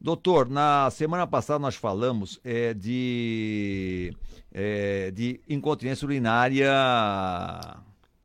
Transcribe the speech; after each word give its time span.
Doutor, 0.00 0.48
na 0.48 0.90
semana 0.90 1.26
passada 1.26 1.58
nós 1.58 1.74
falamos 1.74 2.40
é, 2.42 2.72
de, 2.72 4.16
é, 4.50 5.10
de 5.10 5.40
incontinência 5.46 6.06
urinária. 6.06 6.72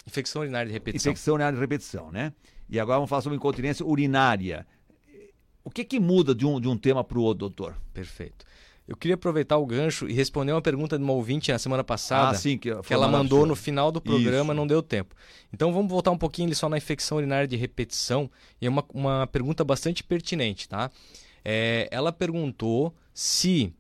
Infecção 0.08 0.42
urinária 0.44 0.68
de 0.68 0.74
repetição. 0.74 1.12
Infecção 1.12 1.34
urinária 1.34 1.56
de 1.56 1.60
repetição, 1.60 2.12
né? 2.12 2.32
E 2.70 2.80
agora 2.80 2.98
vamos 2.98 3.10
falar 3.10 3.22
sobre 3.22 3.36
incontinência 3.36 3.86
urinária. 3.86 4.66
O 5.66 5.70
que, 5.70 5.84
que 5.84 6.00
muda 6.00 6.34
de 6.34 6.46
um, 6.46 6.62
de 6.62 6.70
um 6.70 6.78
tema 6.78 7.04
para 7.04 7.20
o 7.20 7.22
outro, 7.22 7.40
doutor? 7.40 7.76
Perfeito. 7.94 8.46
Eu 8.88 8.96
queria 8.96 9.16
aproveitar 9.16 9.58
o 9.58 9.66
gancho 9.66 10.08
e 10.08 10.14
responder 10.14 10.52
uma 10.52 10.62
pergunta 10.62 10.96
de 10.98 11.04
uma 11.04 11.12
ouvinte 11.12 11.52
na 11.52 11.58
semana 11.58 11.84
passada. 11.84 12.30
Ah, 12.30 12.36
sim, 12.36 12.58
que, 12.58 12.74
que 12.84 12.94
ela 12.94 13.08
mandou 13.08 13.46
no 13.46 13.56
final 13.56 13.92
do 13.92 14.00
programa, 14.00 14.54
Isso. 14.54 14.60
não 14.60 14.68
deu 14.68 14.82
tempo. 14.82 15.16
Então 15.52 15.74
vamos 15.74 15.90
voltar 15.90 16.12
um 16.12 16.18
pouquinho 16.18 16.56
só 16.56 16.70
na 16.70 16.78
infecção 16.78 17.18
urinária 17.18 17.48
de 17.48 17.56
repetição. 17.56 18.30
E 18.62 18.68
é 18.68 18.70
uma, 18.70 18.86
uma 18.94 19.28
pergunta 19.28 19.64
bastante 19.64 20.04
pertinente, 20.04 20.70
tá? 20.70 20.92
É, 21.46 21.88
ela 21.92 22.12
perguntou 22.12 22.94
se 23.14 23.72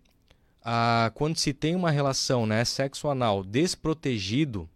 ah, 0.63 1.11
quando 1.15 1.37
se 1.37 1.51
tem 1.51 1.75
uma 1.75 1.89
relação 1.89 2.45
né, 2.45 2.63
sexo 2.63 3.09
anal 3.09 3.43
desprotegido, 3.43 4.69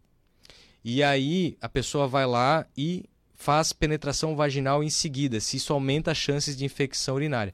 e 0.83 1.03
aí 1.03 1.55
a 1.61 1.69
pessoa 1.69 2.07
vai 2.07 2.25
lá 2.25 2.65
e 2.75 3.05
faz 3.35 3.71
penetração 3.71 4.35
vaginal 4.35 4.83
em 4.83 4.89
seguida, 4.89 5.39
se 5.39 5.57
isso 5.57 5.71
aumenta 5.71 6.11
as 6.11 6.17
chances 6.17 6.57
de 6.57 6.65
infecção 6.65 7.15
urinária. 7.15 7.53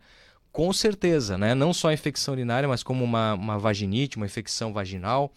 Com 0.51 0.71
certeza, 0.71 1.37
né? 1.37 1.53
Não 1.53 1.73
só 1.73 1.91
infecção 1.91 2.33
urinária, 2.33 2.67
mas 2.67 2.81
como 2.81 3.03
uma, 3.03 3.33
uma 3.33 3.59
vaginite, 3.59 4.15
uma 4.15 4.25
infecção 4.25 4.71
vaginal. 4.71 5.31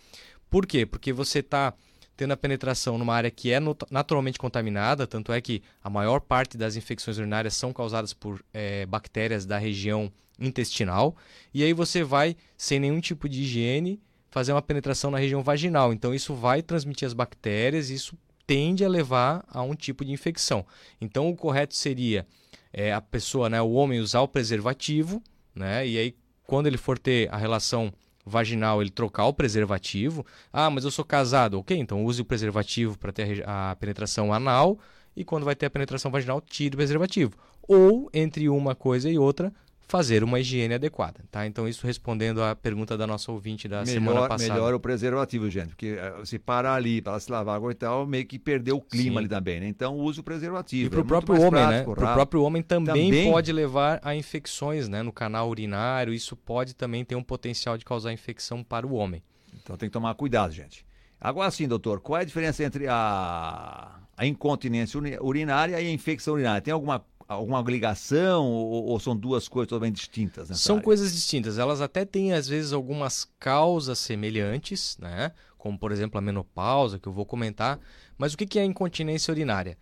Por 0.48 0.64
quê? 0.64 0.86
Porque 0.86 1.12
você 1.12 1.40
está 1.40 1.74
tendo 2.18 2.32
a 2.32 2.36
penetração 2.36 2.98
numa 2.98 3.14
área 3.14 3.30
que 3.30 3.52
é 3.52 3.60
naturalmente 3.92 4.40
contaminada, 4.40 5.06
tanto 5.06 5.32
é 5.32 5.40
que 5.40 5.62
a 5.80 5.88
maior 5.88 6.20
parte 6.20 6.58
das 6.58 6.74
infecções 6.74 7.16
urinárias 7.16 7.54
são 7.54 7.72
causadas 7.72 8.12
por 8.12 8.44
é, 8.52 8.84
bactérias 8.86 9.46
da 9.46 9.56
região 9.56 10.12
intestinal, 10.36 11.16
e 11.54 11.62
aí 11.62 11.72
você 11.72 12.02
vai, 12.02 12.36
sem 12.56 12.80
nenhum 12.80 13.00
tipo 13.00 13.28
de 13.28 13.42
higiene, 13.42 14.00
fazer 14.32 14.52
uma 14.52 14.60
penetração 14.60 15.12
na 15.12 15.18
região 15.18 15.44
vaginal. 15.44 15.92
Então 15.92 16.12
isso 16.12 16.34
vai 16.34 16.60
transmitir 16.60 17.06
as 17.06 17.14
bactérias 17.14 17.88
e 17.88 17.94
isso 17.94 18.18
tende 18.44 18.84
a 18.84 18.88
levar 18.88 19.44
a 19.48 19.62
um 19.62 19.76
tipo 19.76 20.04
de 20.04 20.10
infecção. 20.10 20.66
Então 21.00 21.30
o 21.30 21.36
correto 21.36 21.76
seria 21.76 22.26
é, 22.72 22.92
a 22.92 23.00
pessoa, 23.00 23.48
né, 23.48 23.62
o 23.62 23.70
homem 23.70 24.00
usar 24.00 24.22
o 24.22 24.28
preservativo, 24.28 25.22
né, 25.54 25.86
e 25.86 25.96
aí 25.96 26.16
quando 26.44 26.66
ele 26.66 26.78
for 26.78 26.98
ter 26.98 27.32
a 27.32 27.36
relação 27.36 27.92
vaginal, 28.28 28.80
ele 28.80 28.90
trocar 28.90 29.26
o 29.26 29.32
preservativo. 29.32 30.24
Ah, 30.52 30.70
mas 30.70 30.84
eu 30.84 30.90
sou 30.90 31.04
casado, 31.04 31.58
ok? 31.58 31.76
Então 31.76 32.04
use 32.04 32.22
o 32.22 32.24
preservativo 32.24 32.98
para 32.98 33.12
ter 33.12 33.42
a 33.48 33.76
penetração 33.80 34.32
anal 34.32 34.78
e 35.16 35.24
quando 35.24 35.44
vai 35.44 35.56
ter 35.56 35.66
a 35.66 35.70
penetração 35.70 36.10
vaginal, 36.10 36.40
tire 36.40 36.74
o 36.74 36.78
preservativo. 36.78 37.32
Ou 37.66 38.08
entre 38.14 38.48
uma 38.48 38.74
coisa 38.74 39.10
e 39.10 39.18
outra, 39.18 39.52
fazer 39.88 40.22
uma 40.22 40.38
higiene 40.38 40.74
adequada, 40.74 41.24
tá? 41.30 41.46
Então 41.46 41.66
isso 41.66 41.86
respondendo 41.86 42.42
à 42.42 42.54
pergunta 42.54 42.96
da 42.96 43.06
nossa 43.06 43.32
ouvinte 43.32 43.66
da 43.66 43.80
melhor, 43.80 43.92
semana 43.92 44.28
passada. 44.28 44.52
Melhor 44.52 44.74
o 44.74 44.80
preservativo, 44.80 45.48
gente, 45.48 45.68
porque 45.68 45.96
eh, 45.98 46.14
se 46.24 46.38
parar 46.38 46.74
ali 46.74 47.00
para 47.00 47.18
se 47.18 47.32
lavar 47.32 47.56
água 47.56 47.72
e 47.72 47.74
tal, 47.74 48.06
meio 48.06 48.26
que 48.26 48.38
perdeu 48.38 48.76
o 48.76 48.82
clima 48.82 49.14
Sim. 49.14 49.18
ali 49.18 49.28
também, 49.28 49.60
né? 49.60 49.66
Então 49.66 49.96
use 49.96 50.20
o 50.20 50.22
preservativo. 50.22 50.86
E 50.86 50.90
para 50.90 50.98
o 50.98 51.02
é 51.02 51.06
próprio 51.06 51.40
homem, 51.40 51.66
né? 51.66 51.82
Para 51.82 51.92
o 51.92 52.14
próprio 52.14 52.42
homem 52.42 52.62
também, 52.62 53.10
também, 53.10 53.32
pode 53.32 53.50
levar 53.50 53.98
a 54.02 54.14
infecções, 54.14 54.88
né? 54.88 55.02
No 55.02 55.10
canal 55.10 55.48
urinário, 55.48 56.12
isso 56.12 56.36
pode 56.36 56.74
também 56.74 57.02
ter 57.02 57.16
um 57.16 57.22
potencial 57.22 57.78
de 57.78 57.84
causar 57.84 58.12
infecção 58.12 58.62
para 58.62 58.86
o 58.86 58.92
homem. 58.92 59.22
Então 59.62 59.74
tem 59.74 59.88
que 59.88 59.92
tomar 59.92 60.14
cuidado, 60.14 60.52
gente. 60.52 60.84
Agora 61.18 61.50
sim, 61.50 61.66
doutor, 61.66 62.00
qual 62.00 62.18
é 62.18 62.22
a 62.22 62.24
diferença 62.24 62.62
entre 62.62 62.86
a, 62.88 64.00
a 64.14 64.26
incontinência 64.26 65.00
urinária 65.22 65.80
e 65.80 65.86
a 65.86 65.90
infecção 65.90 66.34
urinária? 66.34 66.60
Tem 66.60 66.72
alguma 66.72 67.02
alguma 67.28 67.60
ligação 67.60 68.46
ou, 68.46 68.86
ou, 68.86 68.98
são 68.98 69.14
duas 69.14 69.46
coisas 69.46 69.68
totalmente 69.68 69.96
distintas? 69.96 70.48
São 70.58 70.76
área? 70.76 70.84
coisas 70.84 71.12
distintas. 71.12 71.58
Elas 71.58 71.80
até 71.80 72.04
têm, 72.04 72.32
às 72.32 72.48
vezes, 72.48 72.72
algumas 72.72 73.28
causas 73.38 73.98
semelhantes, 73.98 74.96
né? 74.98 75.32
como, 75.58 75.78
por 75.78 75.92
exemplo, 75.92 76.16
a 76.16 76.20
menopausa, 76.20 76.98
que 76.98 77.06
eu 77.06 77.12
vou 77.12 77.26
comentar. 77.26 77.78
Mas 78.16 78.32
o 78.32 78.36
que 78.36 78.58
é 78.58 78.62
a 78.62 78.64
incontinência 78.64 79.30
urinária? 79.30 79.76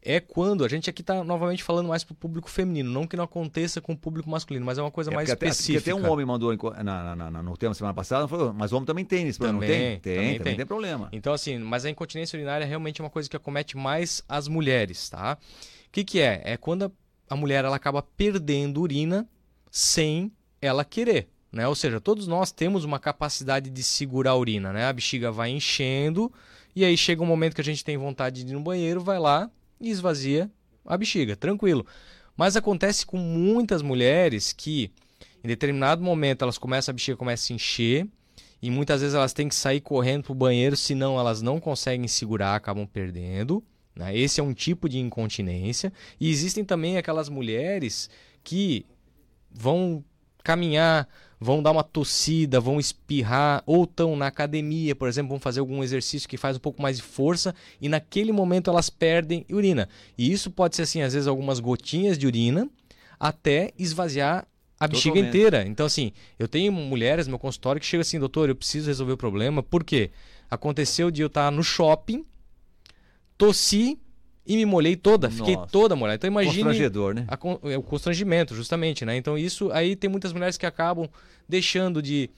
é 0.00 0.20
quando 0.20 0.64
a 0.64 0.68
gente 0.68 0.88
aqui 0.88 1.02
está 1.02 1.24
novamente 1.24 1.62
falando 1.62 1.88
mais 1.88 2.04
para 2.04 2.12
o 2.12 2.16
público 2.16 2.48
feminino, 2.48 2.90
não 2.90 3.06
que 3.06 3.16
não 3.16 3.24
aconteça 3.24 3.80
com 3.80 3.92
o 3.92 3.96
público 3.96 4.30
masculino, 4.30 4.64
mas 4.64 4.78
é 4.78 4.82
uma 4.82 4.90
coisa 4.90 5.10
é, 5.10 5.14
mais 5.14 5.28
até, 5.28 5.48
específica. 5.48 5.90
Até 5.90 5.94
um 5.94 6.10
homem 6.10 6.24
mandou 6.24 6.56
na, 6.82 7.16
na, 7.16 7.30
na, 7.30 7.42
no 7.42 7.56
tema 7.56 7.74
semana 7.74 7.92
passada, 7.92 8.26
falou, 8.28 8.52
mas 8.54 8.72
o 8.72 8.76
homem 8.76 8.86
também 8.86 9.04
tem 9.04 9.28
isso, 9.28 9.40
também, 9.40 9.52
não 9.52 9.60
tem? 9.60 10.00
Tem, 10.00 10.14
também, 10.14 10.38
também 10.38 10.56
tem. 10.56 10.66
problema. 10.66 11.08
Então 11.12 11.32
assim, 11.32 11.58
mas 11.58 11.84
a 11.84 11.90
incontinência 11.90 12.36
urinária 12.36 12.64
é 12.64 12.68
realmente 12.68 13.02
uma 13.02 13.10
coisa 13.10 13.28
que 13.28 13.36
acomete 13.36 13.76
mais 13.76 14.22
as 14.28 14.46
mulheres, 14.46 15.08
tá? 15.08 15.36
Que, 15.98 16.04
que 16.04 16.20
é? 16.20 16.42
É 16.44 16.56
quando 16.56 16.92
a 17.28 17.34
mulher 17.34 17.64
ela 17.64 17.74
acaba 17.74 18.00
perdendo 18.00 18.80
urina 18.80 19.28
sem 19.68 20.30
ela 20.62 20.84
querer. 20.84 21.28
Né? 21.50 21.66
Ou 21.66 21.74
seja, 21.74 22.00
todos 22.00 22.28
nós 22.28 22.52
temos 22.52 22.84
uma 22.84 23.00
capacidade 23.00 23.68
de 23.68 23.82
segurar 23.82 24.30
a 24.30 24.36
urina. 24.36 24.72
Né? 24.72 24.84
A 24.84 24.92
bexiga 24.92 25.32
vai 25.32 25.50
enchendo 25.50 26.32
e 26.76 26.84
aí 26.84 26.96
chega 26.96 27.20
um 27.20 27.26
momento 27.26 27.56
que 27.56 27.60
a 27.60 27.64
gente 27.64 27.84
tem 27.84 27.96
vontade 27.96 28.44
de 28.44 28.52
ir 28.52 28.54
no 28.54 28.60
banheiro, 28.60 29.00
vai 29.00 29.18
lá 29.18 29.50
e 29.80 29.90
esvazia 29.90 30.48
a 30.86 30.96
bexiga, 30.96 31.34
tranquilo. 31.34 31.84
Mas 32.36 32.56
acontece 32.56 33.04
com 33.04 33.16
muitas 33.16 33.82
mulheres 33.82 34.52
que 34.52 34.92
em 35.42 35.48
determinado 35.48 36.00
momento 36.00 36.42
elas 36.42 36.58
começam 36.58 36.92
a 36.92 36.94
bexiga 36.94 37.16
começa 37.16 37.52
a 37.52 37.56
encher 37.56 38.06
e 38.62 38.70
muitas 38.70 39.00
vezes 39.00 39.16
elas 39.16 39.32
têm 39.32 39.48
que 39.48 39.54
sair 39.56 39.80
correndo 39.80 40.22
para 40.22 40.32
o 40.32 40.36
banheiro, 40.36 40.76
senão 40.76 41.18
elas 41.18 41.42
não 41.42 41.58
conseguem 41.58 42.06
segurar, 42.06 42.54
acabam 42.54 42.86
perdendo. 42.86 43.64
Né? 43.98 44.16
Esse 44.16 44.40
é 44.40 44.42
um 44.42 44.54
tipo 44.54 44.88
de 44.88 44.98
incontinência. 44.98 45.92
E 46.20 46.30
existem 46.30 46.64
também 46.64 46.96
aquelas 46.96 47.28
mulheres 47.28 48.08
que 48.44 48.86
vão 49.50 50.04
caminhar, 50.44 51.08
vão 51.40 51.62
dar 51.62 51.72
uma 51.72 51.82
tossida, 51.82 52.60
vão 52.60 52.78
espirrar, 52.78 53.62
ou 53.66 53.84
estão 53.84 54.16
na 54.16 54.28
academia, 54.28 54.94
por 54.94 55.08
exemplo, 55.08 55.30
vão 55.30 55.40
fazer 55.40 55.60
algum 55.60 55.82
exercício 55.82 56.28
que 56.28 56.36
faz 56.36 56.56
um 56.56 56.60
pouco 56.60 56.80
mais 56.80 56.96
de 56.96 57.02
força 57.02 57.54
e 57.80 57.88
naquele 57.88 58.30
momento 58.30 58.70
elas 58.70 58.88
perdem 58.88 59.44
urina. 59.50 59.88
E 60.16 60.30
isso 60.30 60.50
pode 60.50 60.76
ser 60.76 60.82
assim, 60.82 61.02
às 61.02 61.12
vezes 61.12 61.26
algumas 61.26 61.58
gotinhas 61.58 62.16
de 62.16 62.26
urina 62.26 62.70
até 63.18 63.72
esvaziar 63.76 64.46
a 64.78 64.86
bexiga 64.86 65.16
Totalmente. 65.16 65.36
inteira. 65.36 65.66
Então 65.66 65.84
assim, 65.86 66.12
eu 66.38 66.46
tenho 66.46 66.70
mulheres 66.70 67.26
no 67.26 67.32
meu 67.32 67.38
consultório 67.38 67.80
que 67.80 67.86
chegam 67.86 68.02
assim, 68.02 68.18
doutor, 68.18 68.48
eu 68.48 68.54
preciso 68.54 68.86
resolver 68.86 69.12
o 69.12 69.16
problema, 69.16 69.60
por 69.60 69.82
quê? 69.82 70.12
Aconteceu 70.48 71.10
de 71.10 71.20
eu 71.20 71.26
estar 71.26 71.50
no 71.50 71.64
shopping, 71.64 72.24
tossi 73.38 73.98
e 74.44 74.56
me 74.56 74.64
molhei 74.64 74.96
toda, 74.96 75.30
fiquei 75.30 75.54
Nossa. 75.54 75.70
toda 75.70 75.94
molhada. 75.94 76.16
Então 76.16 76.28
imagine 76.28 76.64
Constrangedor, 76.64 77.14
né? 77.14 77.26
A, 77.28 77.38
é, 77.70 77.76
o 77.76 77.82
constrangimento, 77.82 78.54
justamente, 78.54 79.04
né? 79.04 79.16
Então 79.16 79.38
isso 79.38 79.70
aí 79.72 79.94
tem 79.94 80.10
muitas 80.10 80.32
mulheres 80.32 80.56
que 80.56 80.66
acabam 80.66 81.08
deixando 81.48 82.02
de, 82.02 82.30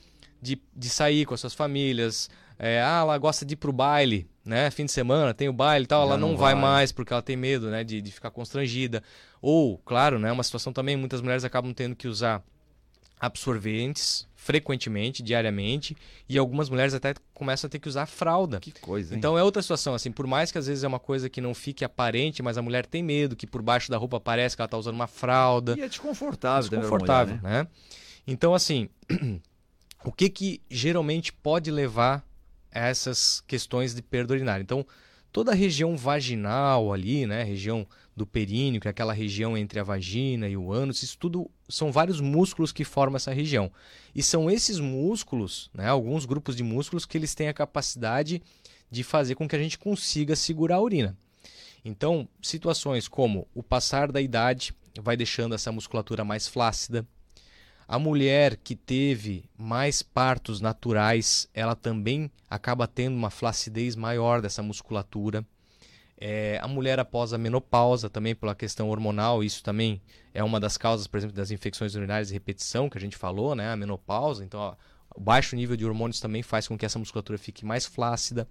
de, 0.43 0.61
de 0.77 0.89
sair 0.91 1.25
com 1.25 1.35
as 1.35 1.41
suas 1.41 1.55
famílias. 1.55 2.29
É, 2.59 2.83
ah, 2.83 3.01
ela 3.01 3.17
gosta 3.17 3.47
de 3.47 3.55
ir 3.55 3.57
pro 3.57 3.73
baile, 3.73 4.29
né? 4.45 4.71
Fim 4.71 4.85
de 4.85 4.93
semana 4.93 5.33
tem 5.33 5.49
o 5.49 5.53
baile 5.53 5.85
e 5.85 5.87
tal, 5.87 6.03
Já 6.03 6.09
ela 6.09 6.19
não, 6.19 6.31
não 6.31 6.37
vai. 6.37 6.53
vai. 6.53 6.63
mais 6.63 6.93
porque 6.93 7.13
ela 7.13 7.23
tem 7.23 7.37
medo, 7.37 7.71
né? 7.71 7.85
De, 7.85 8.03
de 8.03 8.11
ficar 8.11 8.31
constrangida. 8.31 9.03
Ou, 9.41 9.79
claro, 9.79 10.19
né? 10.19 10.31
Uma 10.31 10.43
situação 10.43 10.73
também, 10.73 10.97
muitas 10.97 11.23
mulheres 11.23 11.45
acabam 11.45 11.73
tendo 11.73 11.95
que 11.95 12.09
usar 12.09 12.43
absorventes 13.21 14.27
frequentemente, 14.41 15.23
diariamente, 15.23 15.95
e 16.27 16.39
algumas 16.39 16.71
mulheres 16.71 16.95
até 16.95 17.13
começam 17.35 17.69
a 17.69 17.71
ter 17.71 17.79
que 17.79 17.87
usar 17.87 18.07
fralda. 18.07 18.59
Que 18.59 18.73
coisa, 18.73 19.13
hein? 19.13 19.19
Então 19.19 19.37
é 19.37 19.43
outra 19.43 19.61
situação, 19.61 19.95
assim, 19.95 20.11
por 20.11 20.27
mais 20.27 20.51
que 20.51 20.57
às 20.57 20.67
vezes 20.67 20.83
é 20.83 20.89
uma 20.89 20.99
coisa 20.99 21.29
que 21.29 21.43
não 21.43 21.53
fique 21.53 21.85
aparente, 21.85 22.43
mas 22.43 22.57
a 22.57 22.63
mulher 22.63 22.87
tem 22.87 23.03
medo 23.03 23.37
que 23.37 23.47
por 23.47 23.61
baixo 23.61 23.91
da 23.91 23.99
roupa 23.99 24.19
pareça 24.19 24.57
que 24.57 24.63
ela 24.63 24.67
está 24.67 24.79
usando 24.79 24.95
uma 24.95 25.07
fralda. 25.07 25.75
E 25.77 25.83
é 25.83 25.89
desconfortável, 25.89 26.71
desconfortável, 26.71 27.37
mulher, 27.37 27.51
né? 27.53 27.63
né? 27.65 27.69
Então, 28.27 28.55
assim, 28.55 28.89
o 30.03 30.11
que 30.11 30.31
que 30.31 30.63
geralmente 30.71 31.35
pode 31.35 31.71
levar 31.71 32.25
a 32.73 32.89
essas 32.89 33.43
questões 33.47 33.95
de 33.95 34.01
perda 34.01 34.33
urinária? 34.33 34.63
Então, 34.63 34.87
toda 35.31 35.53
a 35.53 35.55
região 35.55 35.99
vaginal 35.99 36.95
ali, 36.95 37.27
né, 37.27 37.43
região 37.43 37.87
do 38.21 38.27
períneo, 38.27 38.81
que 38.83 38.87
é 38.87 38.91
aquela 38.91 39.15
região 39.15 39.57
entre 39.57 39.81
a 39.81 39.83
vagina 39.83 40.47
e 40.47 40.55
o 40.55 40.71
ânus, 40.71 41.03
isso 41.03 41.17
tudo 41.17 41.51
são 41.69 41.91
vários 41.91 42.21
músculos 42.21 42.71
que 42.71 42.85
formam 42.85 43.17
essa 43.17 43.33
região. 43.33 43.73
E 44.15 44.23
são 44.23 44.51
esses 44.51 44.79
músculos, 44.79 45.71
né, 45.73 45.89
alguns 45.89 46.27
grupos 46.27 46.55
de 46.55 46.63
músculos 46.63 47.07
que 47.07 47.17
eles 47.17 47.35
têm 47.35 47.49
a 47.49 47.55
capacidade 47.55 48.43
de 48.91 49.03
fazer 49.03 49.37
com 49.37 49.49
que 49.49 49.57
a 49.57 49.59
gente 49.59 49.79
consiga 49.79 50.37
segurar 50.37 50.77
a 50.77 50.81
urina. 50.83 51.17
Então, 51.83 52.29
situações 52.43 53.09
como 53.09 53.49
o 53.55 53.63
passar 53.63 54.13
da 54.13 54.21
idade 54.21 54.75
vai 55.01 55.17
deixando 55.17 55.55
essa 55.55 55.73
musculatura 55.73 56.23
mais 56.23 56.47
flácida, 56.47 57.07
a 57.89 57.99
mulher 57.99 58.59
que 58.59 58.77
teve 58.77 59.45
mais 59.57 60.03
partos 60.03 60.61
naturais, 60.61 61.49
ela 61.55 61.75
também 61.75 62.31
acaba 62.51 62.87
tendo 62.87 63.17
uma 63.17 63.31
flacidez 63.31 63.97
maior 63.97 64.43
dessa 64.43 64.63
musculatura. 64.63 65.43
É, 66.23 66.59
a 66.61 66.69
mulher 66.69 67.01
após 67.01 67.33
a 67.33 67.39
menopausa, 67.39 68.11
também 68.11 68.35
pela 68.35 68.55
questão 68.55 68.91
hormonal, 68.91 69.43
isso 69.43 69.63
também 69.65 70.03
é 70.35 70.45
uma 70.45 70.61
das 70.61 70.77
causas, 70.77 71.07
por 71.07 71.17
exemplo, 71.17 71.35
das 71.35 71.51
infecções 71.51 71.95
urinárias 71.95 72.29
de 72.29 72.35
repetição 72.35 72.91
que 72.91 72.99
a 72.99 73.01
gente 73.01 73.17
falou, 73.17 73.55
né? 73.55 73.73
A 73.73 73.77
menopausa. 73.77 74.45
Então, 74.45 74.61
ó, 74.61 74.75
o 75.17 75.21
baixo 75.21 75.57
nível 75.57 75.77
de 75.77 75.87
hormônios 75.87 76.21
também 76.21 76.43
faz 76.43 76.69
com 76.69 76.77
que 76.77 76.85
essa 76.85 76.99
musculatura 76.99 77.39
fique 77.39 77.65
mais 77.65 77.87
flácida. 77.87 78.47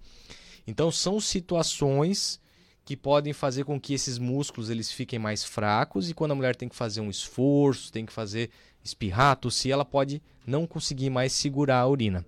Então, 0.66 0.90
são 0.90 1.20
situações 1.20 2.40
que 2.84 2.96
podem 2.96 3.32
fazer 3.32 3.64
com 3.64 3.80
que 3.80 3.94
esses 3.94 4.18
músculos 4.18 4.68
eles 4.68 4.90
fiquem 4.90 5.18
mais 5.18 5.44
fracos 5.44 6.10
e 6.10 6.14
quando 6.14 6.32
a 6.32 6.34
mulher 6.34 6.56
tem 6.56 6.68
que 6.68 6.74
fazer 6.74 7.00
um 7.00 7.08
esforço, 7.08 7.92
tem 7.92 8.04
que 8.04 8.12
fazer 8.12 8.50
espirrar, 8.82 9.36
tossir, 9.36 9.70
ela 9.70 9.84
pode 9.84 10.20
não 10.44 10.66
conseguir 10.66 11.08
mais 11.08 11.32
segurar 11.32 11.78
a 11.78 11.86
urina. 11.86 12.26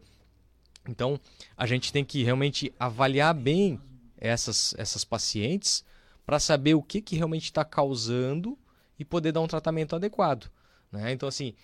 Então, 0.88 1.18
a 1.56 1.66
gente 1.66 1.92
tem 1.92 2.04
que 2.04 2.22
realmente 2.22 2.72
avaliar 2.78 3.34
bem 3.34 3.80
essas, 4.22 4.74
essas 4.78 5.04
pacientes 5.04 5.84
para 6.24 6.38
saber 6.38 6.74
o 6.74 6.82
que, 6.82 7.02
que 7.02 7.16
realmente 7.16 7.44
está 7.44 7.64
causando 7.64 8.56
e 8.98 9.04
poder 9.04 9.32
dar 9.32 9.40
um 9.40 9.48
tratamento 9.48 9.96
adequado. 9.96 10.48
Né? 10.90 11.12
Então, 11.12 11.28
assim, 11.28 11.54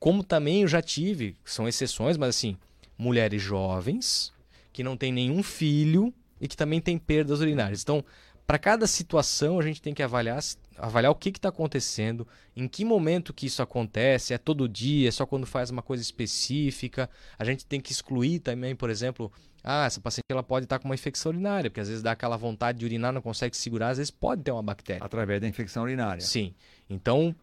como 0.00 0.24
também 0.24 0.62
eu 0.62 0.68
já 0.68 0.82
tive, 0.82 1.36
são 1.44 1.68
exceções, 1.68 2.16
mas 2.16 2.30
assim, 2.30 2.56
mulheres 2.98 3.40
jovens 3.40 4.32
que 4.72 4.82
não 4.82 4.96
têm 4.96 5.12
nenhum 5.12 5.42
filho 5.42 6.12
e 6.40 6.48
que 6.48 6.56
também 6.56 6.80
têm 6.80 6.98
perdas 6.98 7.40
urinárias. 7.40 7.82
Então, 7.82 8.04
para 8.46 8.58
cada 8.58 8.86
situação, 8.86 9.58
a 9.58 9.62
gente 9.62 9.82
tem 9.82 9.94
que 9.94 10.02
avaliar, 10.02 10.40
avaliar 10.76 11.10
o 11.10 11.16
que 11.16 11.30
está 11.30 11.48
acontecendo, 11.48 12.26
em 12.54 12.68
que 12.68 12.84
momento 12.84 13.32
que 13.34 13.46
isso 13.46 13.60
acontece, 13.62 14.34
é 14.34 14.38
todo 14.38 14.68
dia, 14.68 15.08
é 15.08 15.10
só 15.10 15.26
quando 15.26 15.46
faz 15.46 15.70
uma 15.70 15.82
coisa 15.82 16.02
específica. 16.02 17.10
A 17.38 17.44
gente 17.44 17.66
tem 17.66 17.80
que 17.80 17.90
excluir 17.90 18.38
também, 18.38 18.76
por 18.76 18.88
exemplo, 18.88 19.32
ah, 19.68 19.84
essa 19.84 20.00
paciente 20.00 20.26
ela 20.30 20.44
pode 20.44 20.64
estar 20.64 20.78
com 20.78 20.84
uma 20.84 20.94
infecção 20.94 21.32
urinária, 21.32 21.68
porque 21.68 21.80
às 21.80 21.88
vezes 21.88 22.00
dá 22.00 22.12
aquela 22.12 22.36
vontade 22.36 22.78
de 22.78 22.84
urinar, 22.84 23.12
não 23.12 23.20
consegue 23.20 23.56
segurar, 23.56 23.88
às 23.88 23.98
vezes 23.98 24.12
pode 24.12 24.42
ter 24.42 24.52
uma 24.52 24.62
bactéria. 24.62 25.04
Através 25.04 25.40
da 25.40 25.48
infecção 25.48 25.82
urinária. 25.82 26.20
Sim. 26.20 26.54
Então, 26.88 27.34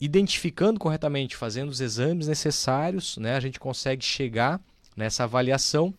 identificando 0.00 0.80
corretamente, 0.80 1.36
fazendo 1.36 1.68
os 1.68 1.82
exames 1.82 2.26
necessários, 2.26 3.18
né, 3.18 3.34
a 3.36 3.40
gente 3.40 3.60
consegue 3.60 4.02
chegar 4.02 4.58
nessa 4.96 5.24
avaliação 5.24 5.92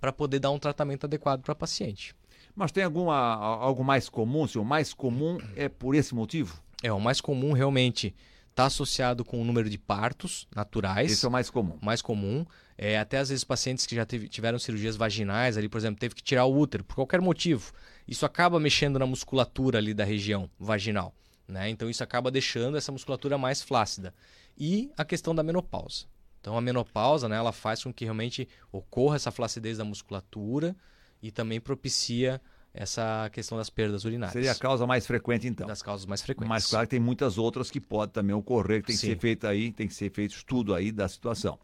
para 0.00 0.12
poder 0.12 0.40
dar 0.40 0.50
um 0.50 0.58
tratamento 0.58 1.04
adequado 1.04 1.42
para 1.42 1.52
a 1.52 1.56
paciente. 1.56 2.12
Mas 2.52 2.72
tem 2.72 2.82
alguma, 2.82 3.16
algo 3.16 3.84
mais 3.84 4.08
comum? 4.08 4.48
Se 4.48 4.58
o 4.58 4.64
mais 4.64 4.92
comum 4.92 5.38
é 5.54 5.68
por 5.68 5.94
esse 5.94 6.12
motivo? 6.12 6.60
É, 6.82 6.92
o 6.92 7.00
mais 7.00 7.20
comum 7.20 7.52
realmente 7.52 8.12
está 8.50 8.66
associado 8.66 9.24
com 9.24 9.40
o 9.40 9.44
número 9.44 9.70
de 9.70 9.78
partos 9.78 10.48
naturais. 10.54 11.12
Esse 11.12 11.24
é 11.24 11.28
o 11.28 11.32
mais 11.32 11.48
comum. 11.48 11.78
Mais 11.80 12.02
comum. 12.02 12.44
É, 12.76 12.98
até 12.98 13.18
às 13.18 13.28
vezes 13.28 13.44
pacientes 13.44 13.86
que 13.86 13.94
já 13.94 14.04
teve, 14.04 14.28
tiveram 14.28 14.58
cirurgias 14.58 14.96
vaginais, 14.96 15.56
ali, 15.56 15.68
por 15.68 15.78
exemplo, 15.78 16.00
teve 16.00 16.14
que 16.14 16.22
tirar 16.22 16.44
o 16.44 16.56
útero 16.56 16.84
por 16.84 16.94
qualquer 16.94 17.20
motivo. 17.20 17.72
Isso 18.06 18.26
acaba 18.26 18.58
mexendo 18.58 18.98
na 18.98 19.06
musculatura 19.06 19.78
ali 19.78 19.94
da 19.94 20.04
região 20.04 20.50
vaginal. 20.58 21.14
Né? 21.46 21.68
Então 21.68 21.90
isso 21.90 22.02
acaba 22.02 22.30
deixando 22.30 22.76
essa 22.76 22.90
musculatura 22.90 23.36
mais 23.36 23.62
flácida. 23.62 24.14
E 24.56 24.90
a 24.96 25.04
questão 25.04 25.34
da 25.34 25.42
menopausa. 25.42 26.06
Então 26.40 26.56
a 26.56 26.60
menopausa, 26.60 27.28
né, 27.28 27.36
ela 27.36 27.52
faz 27.52 27.84
com 27.84 27.92
que 27.92 28.04
realmente 28.04 28.48
ocorra 28.72 29.16
essa 29.16 29.30
flacidez 29.30 29.78
da 29.78 29.84
musculatura 29.84 30.74
e 31.22 31.30
também 31.30 31.60
propicia 31.60 32.40
essa 32.74 33.28
questão 33.32 33.58
das 33.58 33.68
perdas 33.68 34.04
urinárias. 34.04 34.32
Seria 34.32 34.52
a 34.52 34.54
causa 34.54 34.86
mais 34.86 35.06
frequente, 35.06 35.46
então. 35.46 35.66
Das 35.66 35.82
causas 35.82 36.06
mais 36.06 36.22
frequentes. 36.22 36.48
Mas 36.48 36.66
claro 36.66 36.86
que 36.86 36.90
tem 36.90 37.00
muitas 37.00 37.36
outras 37.36 37.70
que 37.70 37.80
podem 37.80 38.12
também 38.12 38.34
ocorrer, 38.34 38.80
que 38.80 38.88
tem 38.88 38.96
Sim. 38.96 39.08
que 39.08 39.12
ser 39.12 39.20
feito 39.20 39.46
aí, 39.46 39.72
tem 39.72 39.86
que 39.86 39.94
ser 39.94 40.10
feito 40.10 40.34
estudo 40.34 40.74
aí 40.74 40.90
da 40.90 41.06
situação. 41.06 41.58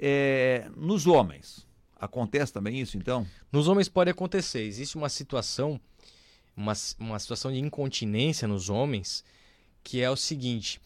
É, 0.00 0.70
nos 0.76 1.06
homens, 1.06 1.66
acontece 1.94 2.52
também 2.52 2.80
isso, 2.80 2.96
então? 2.96 3.26
Nos 3.52 3.68
homens 3.68 3.88
pode 3.88 4.10
acontecer. 4.10 4.62
Existe 4.62 4.96
uma 4.96 5.08
situação, 5.08 5.78
uma, 6.56 6.72
uma 6.98 7.18
situação 7.18 7.52
de 7.52 7.58
incontinência 7.58 8.48
nos 8.48 8.70
homens, 8.70 9.22
que 9.84 10.00
é 10.00 10.10
o 10.10 10.16
seguinte. 10.16 10.80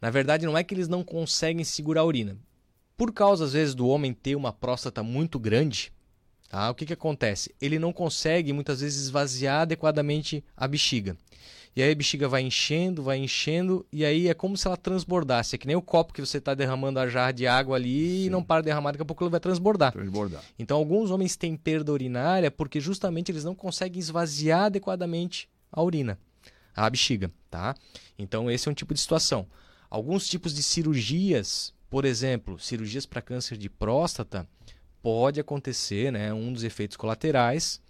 Na 0.00 0.08
verdade, 0.10 0.46
não 0.46 0.56
é 0.56 0.62
que 0.62 0.72
eles 0.72 0.88
não 0.88 1.02
conseguem 1.02 1.64
segurar 1.64 2.02
a 2.02 2.04
urina. 2.04 2.38
Por 2.96 3.12
causa, 3.12 3.44
às 3.44 3.52
vezes, 3.52 3.74
do 3.74 3.88
homem 3.88 4.12
ter 4.12 4.36
uma 4.36 4.52
próstata 4.52 5.02
muito 5.02 5.38
grande, 5.38 5.92
Tá? 6.50 6.68
O 6.68 6.74
que, 6.74 6.84
que 6.84 6.92
acontece? 6.92 7.54
Ele 7.60 7.78
não 7.78 7.92
consegue 7.92 8.52
muitas 8.52 8.80
vezes 8.80 9.04
esvaziar 9.04 9.60
adequadamente 9.60 10.44
a 10.56 10.66
bexiga. 10.66 11.16
E 11.74 11.82
aí 11.82 11.92
a 11.92 11.94
bexiga 11.94 12.28
vai 12.28 12.42
enchendo, 12.42 13.02
vai 13.02 13.16
enchendo, 13.18 13.86
e 13.92 14.04
aí 14.04 14.28
é 14.28 14.34
como 14.34 14.56
se 14.56 14.66
ela 14.66 14.76
transbordasse. 14.76 15.54
É 15.54 15.58
que 15.58 15.66
nem 15.66 15.76
o 15.76 15.82
copo 15.82 16.12
que 16.12 16.20
você 16.20 16.38
está 16.38 16.52
derramando 16.52 16.98
a 16.98 17.08
jarra 17.08 17.32
de 17.32 17.46
água 17.46 17.76
ali 17.76 18.22
Sim. 18.22 18.26
e 18.26 18.30
não 18.30 18.42
para 18.42 18.60
de 18.60 18.66
derramar, 18.66 18.92
daqui 18.92 19.02
a 19.02 19.06
pouco 19.06 19.22
ele 19.22 19.30
vai 19.30 19.38
transbordar. 19.38 19.92
transbordar. 19.92 20.42
Então 20.58 20.76
alguns 20.76 21.10
homens 21.10 21.36
têm 21.36 21.56
perda 21.56 21.92
urinária 21.92 22.50
porque 22.50 22.80
justamente 22.80 23.30
eles 23.30 23.44
não 23.44 23.54
conseguem 23.54 24.00
esvaziar 24.00 24.64
adequadamente 24.64 25.48
a 25.70 25.80
urina, 25.80 26.18
a 26.74 26.90
bexiga, 26.90 27.30
tá? 27.48 27.76
Então 28.18 28.50
esse 28.50 28.68
é 28.68 28.70
um 28.70 28.74
tipo 28.74 28.92
de 28.92 29.00
situação. 29.00 29.46
Alguns 29.88 30.28
tipos 30.28 30.52
de 30.52 30.62
cirurgias, 30.62 31.72
por 31.88 32.04
exemplo, 32.04 32.58
cirurgias 32.58 33.06
para 33.06 33.22
câncer 33.22 33.56
de 33.56 33.68
próstata, 33.68 34.46
pode 35.02 35.40
acontecer, 35.40 36.12
né, 36.12 36.32
um 36.32 36.52
dos 36.52 36.64
efeitos 36.64 36.96
colaterais, 36.96 37.80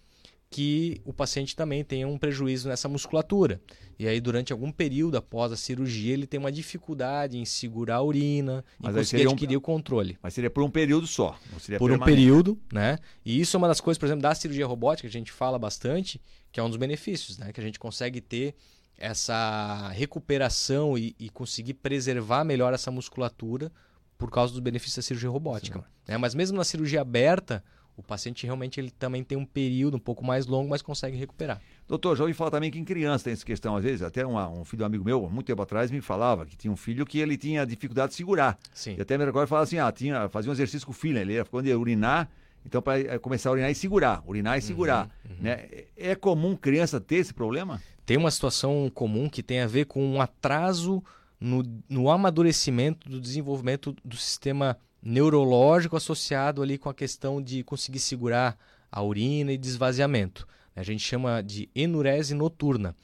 que 0.50 1.00
o 1.04 1.12
paciente 1.12 1.54
também 1.54 1.84
tenha 1.84 2.08
um 2.08 2.18
prejuízo 2.18 2.68
nessa 2.68 2.88
musculatura. 2.88 3.60
E 3.96 4.08
aí, 4.08 4.20
durante 4.20 4.52
algum 4.52 4.72
período 4.72 5.16
após 5.16 5.52
a 5.52 5.56
cirurgia, 5.56 6.12
ele 6.12 6.26
tem 6.26 6.40
uma 6.40 6.50
dificuldade 6.50 7.38
em 7.38 7.44
segurar 7.44 7.96
a 7.96 8.02
urina, 8.02 8.64
Mas 8.78 8.94
em 8.94 8.98
conseguir 8.98 9.28
adquirir 9.28 9.56
um... 9.56 9.58
o 9.58 9.60
controle. 9.60 10.18
Mas 10.20 10.34
seria 10.34 10.50
por 10.50 10.64
um 10.64 10.70
período 10.70 11.06
só, 11.06 11.38
Por 11.52 11.60
permanente. 11.78 12.02
um 12.02 12.04
período, 12.04 12.58
né? 12.72 12.98
E 13.24 13.40
isso 13.40 13.56
é 13.56 13.58
uma 13.58 13.68
das 13.68 13.80
coisas, 13.80 13.98
por 13.98 14.06
exemplo, 14.06 14.22
da 14.22 14.34
cirurgia 14.34 14.66
robótica, 14.66 15.08
que 15.08 15.16
a 15.16 15.20
gente 15.20 15.30
fala 15.30 15.58
bastante, 15.58 16.20
que 16.50 16.58
é 16.58 16.62
um 16.62 16.68
dos 16.68 16.78
benefícios, 16.78 17.38
né? 17.38 17.52
Que 17.52 17.60
a 17.60 17.64
gente 17.64 17.78
consegue 17.78 18.20
ter 18.20 18.56
essa 18.96 19.88
recuperação 19.90 20.98
e, 20.98 21.14
e 21.18 21.30
conseguir 21.30 21.74
preservar 21.74 22.42
melhor 22.42 22.74
essa 22.74 22.90
musculatura 22.90 23.70
por 24.18 24.30
causa 24.30 24.52
dos 24.52 24.60
benefícios 24.60 24.96
da 24.96 25.02
cirurgia 25.02 25.30
robótica. 25.30 25.84
Né? 26.06 26.18
Mas 26.18 26.34
mesmo 26.34 26.58
na 26.58 26.64
cirurgia 26.64 27.00
aberta, 27.00 27.64
o 28.00 28.02
paciente 28.02 28.44
realmente 28.44 28.80
ele 28.80 28.90
também 28.90 29.22
tem 29.22 29.36
um 29.36 29.44
período 29.44 29.96
um 29.96 30.00
pouco 30.00 30.24
mais 30.24 30.46
longo, 30.46 30.70
mas 30.70 30.80
consegue 30.82 31.16
recuperar. 31.16 31.60
Doutor, 31.86 32.16
já 32.16 32.24
ouvi 32.24 32.32
falar 32.32 32.50
também 32.50 32.70
que 32.70 32.78
em 32.78 32.84
criança 32.84 33.24
tem 33.24 33.32
essa 33.32 33.44
questão, 33.44 33.76
às 33.76 33.84
vezes, 33.84 34.02
até 34.02 34.24
uma, 34.24 34.48
um 34.48 34.64
filho 34.64 34.78
de 34.78 34.82
um 34.84 34.86
amigo 34.86 35.04
meu, 35.04 35.28
muito 35.28 35.46
tempo 35.46 35.60
atrás, 35.60 35.90
me 35.90 36.00
falava 36.00 36.46
que 36.46 36.56
tinha 36.56 36.72
um 36.72 36.76
filho 36.76 37.04
que 37.04 37.18
ele 37.18 37.36
tinha 37.36 37.66
dificuldade 37.66 38.10
de 38.10 38.16
segurar. 38.16 38.58
Sim. 38.72 38.94
E 38.96 39.02
até 39.02 39.18
me 39.18 39.24
recordo 39.24 39.46
falava 39.46 39.64
assim, 39.64 39.78
ah, 39.78 39.92
tinha, 39.92 40.28
fazia 40.28 40.50
um 40.50 40.54
exercício 40.54 40.86
com 40.86 40.92
o 40.92 40.94
filho, 40.94 41.18
ele 41.18 41.34
ia, 41.34 41.44
quando 41.44 41.66
ia 41.66 41.78
urinar, 41.78 42.30
então 42.64 42.80
para 42.80 42.98
eh, 42.98 43.18
começar 43.18 43.50
a 43.50 43.52
urinar 43.52 43.70
e 43.70 43.74
segurar, 43.74 44.22
urinar 44.26 44.58
e 44.58 44.62
segurar. 44.62 45.10
Uhum, 45.24 45.36
uhum. 45.36 45.42
Né? 45.42 45.52
É, 45.96 46.10
é 46.10 46.14
comum 46.14 46.56
criança 46.56 47.00
ter 47.00 47.16
esse 47.16 47.34
problema? 47.34 47.82
Tem 48.06 48.16
uma 48.16 48.30
situação 48.30 48.90
comum 48.92 49.28
que 49.28 49.42
tem 49.42 49.60
a 49.60 49.66
ver 49.66 49.84
com 49.84 50.02
um 50.04 50.20
atraso 50.20 51.02
no, 51.38 51.62
no 51.88 52.10
amadurecimento 52.10 53.08
do 53.08 53.20
desenvolvimento 53.20 53.94
do 54.04 54.16
sistema 54.16 54.76
neurológico 55.02 55.96
associado 55.96 56.62
ali 56.62 56.78
com 56.78 56.88
a 56.88 56.94
questão 56.94 57.40
de 57.42 57.62
conseguir 57.64 58.00
segurar 58.00 58.56
a 58.90 59.02
urina 59.02 59.52
e 59.52 59.58
desvaziamento. 59.58 60.46
A 60.74 60.82
gente 60.82 61.02
chama 61.02 61.42
de 61.42 61.68
enurese 61.74 62.34
noturna. 62.34 62.94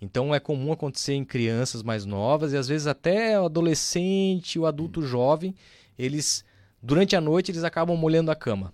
Então 0.00 0.34
é 0.34 0.40
comum 0.40 0.72
acontecer 0.72 1.14
em 1.14 1.24
crianças 1.24 1.82
mais 1.82 2.04
novas 2.04 2.52
e 2.52 2.56
às 2.56 2.68
vezes 2.68 2.86
até 2.86 3.40
o 3.40 3.46
adolescente, 3.46 4.58
o 4.58 4.66
adulto 4.66 5.02
jovem, 5.02 5.54
eles 5.98 6.44
durante 6.82 7.16
a 7.16 7.20
noite 7.20 7.50
eles 7.50 7.64
acabam 7.64 7.96
molhando 7.96 8.30
a 8.30 8.36
cama. 8.36 8.72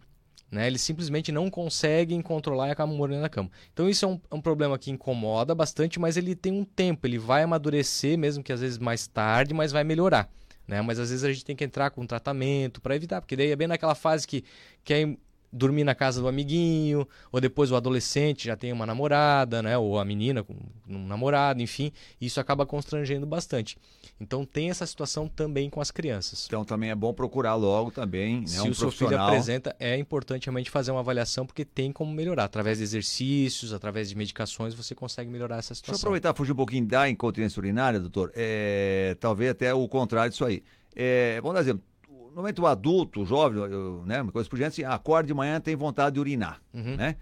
Né? 0.51 0.67
Eles 0.67 0.83
simplesmente 0.83 1.33
não 1.33 1.49
conseguem 1.49 2.21
controlar 2.21 2.69
e 2.69 2.71
acabam 2.73 2.95
morrendo 2.95 3.23
na 3.23 3.29
cama. 3.29 3.51
Então 3.73 3.89
isso 3.89 4.05
é 4.05 4.09
um, 4.09 4.21
é 4.31 4.35
um, 4.35 4.41
problema 4.41 4.79
que 4.79 4.91
incomoda 4.91 5.55
bastante, 5.55 5.99
mas 5.99 6.19
ele 6.19 6.35
tem 6.35 6.53
um 6.53 6.65
tempo, 6.65 7.07
ele 7.07 7.19
vai 7.19 7.43
amadurecer, 7.43 8.19
mesmo 8.19 8.45
que 8.45 8.53
às 8.53 8.61
vezes 8.61 8.77
mais 8.77 9.07
tarde, 9.07 9.55
mas 9.55 9.73
vai 9.73 9.83
melhorar. 9.83 10.29
Né? 10.67 10.81
Mas 10.83 10.99
às 10.99 11.11
vezes 11.11 11.25
a 11.25 11.33
gente 11.33 11.45
tem 11.45 11.57
que 11.57 11.65
entrar 11.65 11.91
com 11.91 12.07
tratamento 12.07 12.81
para 12.81 12.97
evitar, 12.97 13.21
porque 13.21 13.37
daí 13.37 13.51
é 13.51 13.57
bem 13.57 13.69
naquela 13.69 13.95
fase 13.95 14.27
que 14.27 14.45
quer 14.85 15.17
dormir 15.53 15.85
na 15.85 15.95
casa 15.95 16.21
do 16.21 16.29
amiguinho, 16.29 17.07
ou 17.31 17.41
depois 17.41 17.71
o 17.71 17.77
adolescente 17.77 18.47
já 18.47 18.57
tem 18.57 18.73
uma 18.73 18.87
namorada, 18.87 19.63
né? 19.63 19.77
Ou 19.77 19.99
a 19.99 20.05
menina 20.05 20.43
com 20.43 20.55
um 20.89 21.07
namorado, 21.07 21.61
enfim, 21.61 21.93
isso 22.21 22.41
acaba 22.41 22.65
constrangendo 22.65 23.27
bastante. 23.27 23.77
Então 24.19 24.45
tem 24.45 24.71
essa 24.71 24.87
situação 24.87 25.29
também 25.29 25.69
com 25.69 25.81
as 25.81 25.91
crianças. 25.91 26.47
Então 26.47 26.65
também 26.65 26.91
é 26.91 26.95
bom 26.95 27.13
procurar 27.13 27.55
logo 27.55 27.91
também, 27.91 28.41
né? 28.41 28.47
Se 28.47 28.61
um 28.61 28.71
o 28.71 28.75
seu 28.75 28.91
filho 28.91 29.21
apresenta, 29.21 29.77
é 29.79 29.97
importante 29.99 30.47
realmente 30.47 30.71
fazer 30.71 30.91
uma 30.91 31.01
avaliação 31.01 31.45
porque 31.45 31.65
tem 31.65 31.93
como 31.93 32.13
melhorar. 32.13 32.45
Através 32.45 32.79
de 32.79 32.85
exercícios, 32.85 33.73
através 33.73 34.09
de 34.09 34.17
medicações, 34.17 34.75
você 34.75 34.95
consegue 34.95 35.31
melhorar 35.31 35.59
essa 35.59 35.75
situação. 35.75 35.93
Deixa 35.93 36.05
eu 36.05 36.09
aproveitar 36.09 36.33
e 36.33 36.37
fugir 36.37 36.53
um 36.53 36.57
pouquinho 36.57 36.87
da 36.87 37.09
incontinência 37.09 37.61
urinária, 37.61 38.01
doutor. 38.01 38.33
É, 38.35 39.17
talvez 39.21 39.51
até 39.51 39.75
o 39.75 39.87
contrário 39.87 40.31
disso 40.31 40.45
aí. 40.45 40.63
É, 40.95 41.41
vamos 41.41 41.55
dar 41.55 41.61
exemplo 41.61 41.92
normalmente 42.33 42.61
o 42.61 42.67
adulto, 42.67 43.23
o 43.23 43.27
jovem, 43.27 43.63
eu, 43.63 44.03
né, 44.07 44.23
uma 44.23 44.33
coisa 44.33 44.49
por 44.49 44.57
diante, 44.57 44.83
assim, 44.83 44.85
acorda 44.85 45.27
de 45.27 45.35
manhã 45.35 45.61
tem 45.61 45.77
vontade 45.77 46.15
de 46.15 46.21
urinar, 46.21 46.61
uhum. 46.73 46.97
né? 46.97 47.17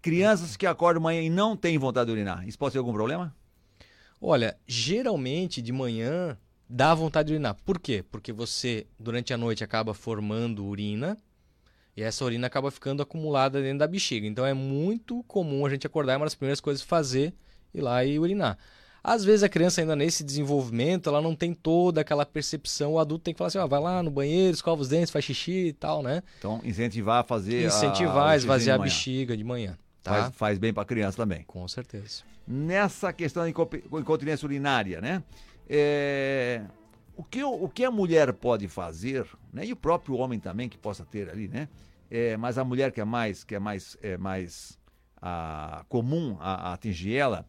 Crianças 0.00 0.56
que 0.56 0.66
acordam 0.66 1.00
de 1.00 1.04
manhã 1.04 1.22
e 1.22 1.30
não 1.30 1.56
têm 1.56 1.78
vontade 1.78 2.06
de 2.06 2.12
urinar, 2.12 2.46
isso 2.48 2.58
pode 2.58 2.72
ser 2.72 2.78
algum 2.78 2.92
problema? 2.92 3.34
Olha, 4.20 4.56
geralmente 4.66 5.60
de 5.60 5.72
manhã 5.72 6.36
dá 6.68 6.94
vontade 6.94 7.28
de 7.28 7.34
urinar. 7.34 7.56
Por 7.64 7.78
quê? 7.78 8.02
Porque 8.10 8.32
você, 8.32 8.86
durante 8.98 9.34
a 9.34 9.36
noite, 9.36 9.62
acaba 9.62 9.92
formando 9.92 10.64
urina 10.64 11.16
e 11.96 12.02
essa 12.02 12.24
urina 12.24 12.46
acaba 12.46 12.70
ficando 12.70 13.02
acumulada 13.02 13.60
dentro 13.60 13.78
da 13.78 13.86
bexiga. 13.86 14.26
Então 14.26 14.44
é 14.44 14.54
muito 14.54 15.22
comum 15.24 15.64
a 15.66 15.70
gente 15.70 15.86
acordar 15.86 16.14
e 16.14 16.16
uma 16.16 16.26
das 16.26 16.34
primeiras 16.34 16.60
coisas 16.60 16.82
fazer 16.82 17.34
ir 17.72 17.80
lá 17.80 18.04
e 18.04 18.18
urinar. 18.18 18.58
Às 19.06 19.22
vezes 19.22 19.42
a 19.42 19.50
criança 19.50 19.82
ainda 19.82 19.94
nesse 19.94 20.24
desenvolvimento, 20.24 21.10
ela 21.10 21.20
não 21.20 21.36
tem 21.36 21.52
toda 21.52 22.00
aquela 22.00 22.24
percepção. 22.24 22.94
O 22.94 22.98
adulto 22.98 23.24
tem 23.24 23.34
que 23.34 23.38
falar 23.38 23.48
assim, 23.48 23.58
ó, 23.58 23.66
vai 23.66 23.78
lá 23.78 24.02
no 24.02 24.10
banheiro, 24.10 24.54
escova 24.54 24.80
os 24.80 24.88
dentes, 24.88 25.10
faz 25.10 25.26
xixi 25.26 25.66
e 25.68 25.72
tal, 25.74 26.02
né? 26.02 26.22
Então, 26.38 26.58
incentivar 26.64 27.20
a 27.20 27.22
fazer 27.22 27.66
Incentivar, 27.66 28.30
a, 28.30 28.36
esvaziar 28.36 28.80
a 28.80 28.82
bexiga 28.82 29.36
de 29.36 29.44
manhã. 29.44 29.76
Tá? 30.02 30.12
Faz, 30.12 30.34
faz 30.34 30.58
bem 30.58 30.72
para 30.72 30.84
a 30.84 30.86
criança 30.86 31.18
também. 31.18 31.42
Com 31.42 31.68
certeza. 31.68 32.22
Nessa 32.48 33.12
questão 33.12 33.42
da 33.42 33.50
incontinência 33.50 34.46
urinária, 34.46 35.02
né? 35.02 35.22
É, 35.68 36.62
o, 37.14 37.22
que, 37.22 37.44
o 37.44 37.68
que 37.68 37.84
a 37.84 37.90
mulher 37.90 38.32
pode 38.32 38.68
fazer, 38.68 39.26
né? 39.52 39.66
E 39.66 39.72
o 39.72 39.76
próprio 39.76 40.16
homem 40.16 40.40
também 40.40 40.66
que 40.66 40.78
possa 40.78 41.04
ter 41.04 41.28
ali, 41.28 41.46
né? 41.46 41.68
É, 42.10 42.38
mas 42.38 42.56
a 42.56 42.64
mulher 42.64 42.90
que 42.90 43.02
é 43.02 43.04
mais, 43.04 43.44
que 43.44 43.54
é 43.54 43.58
mais, 43.58 43.98
é 44.02 44.16
mais 44.16 44.78
a, 45.20 45.84
comum 45.90 46.38
a, 46.40 46.70
a 46.70 46.72
atingir 46.72 47.16
ela, 47.16 47.46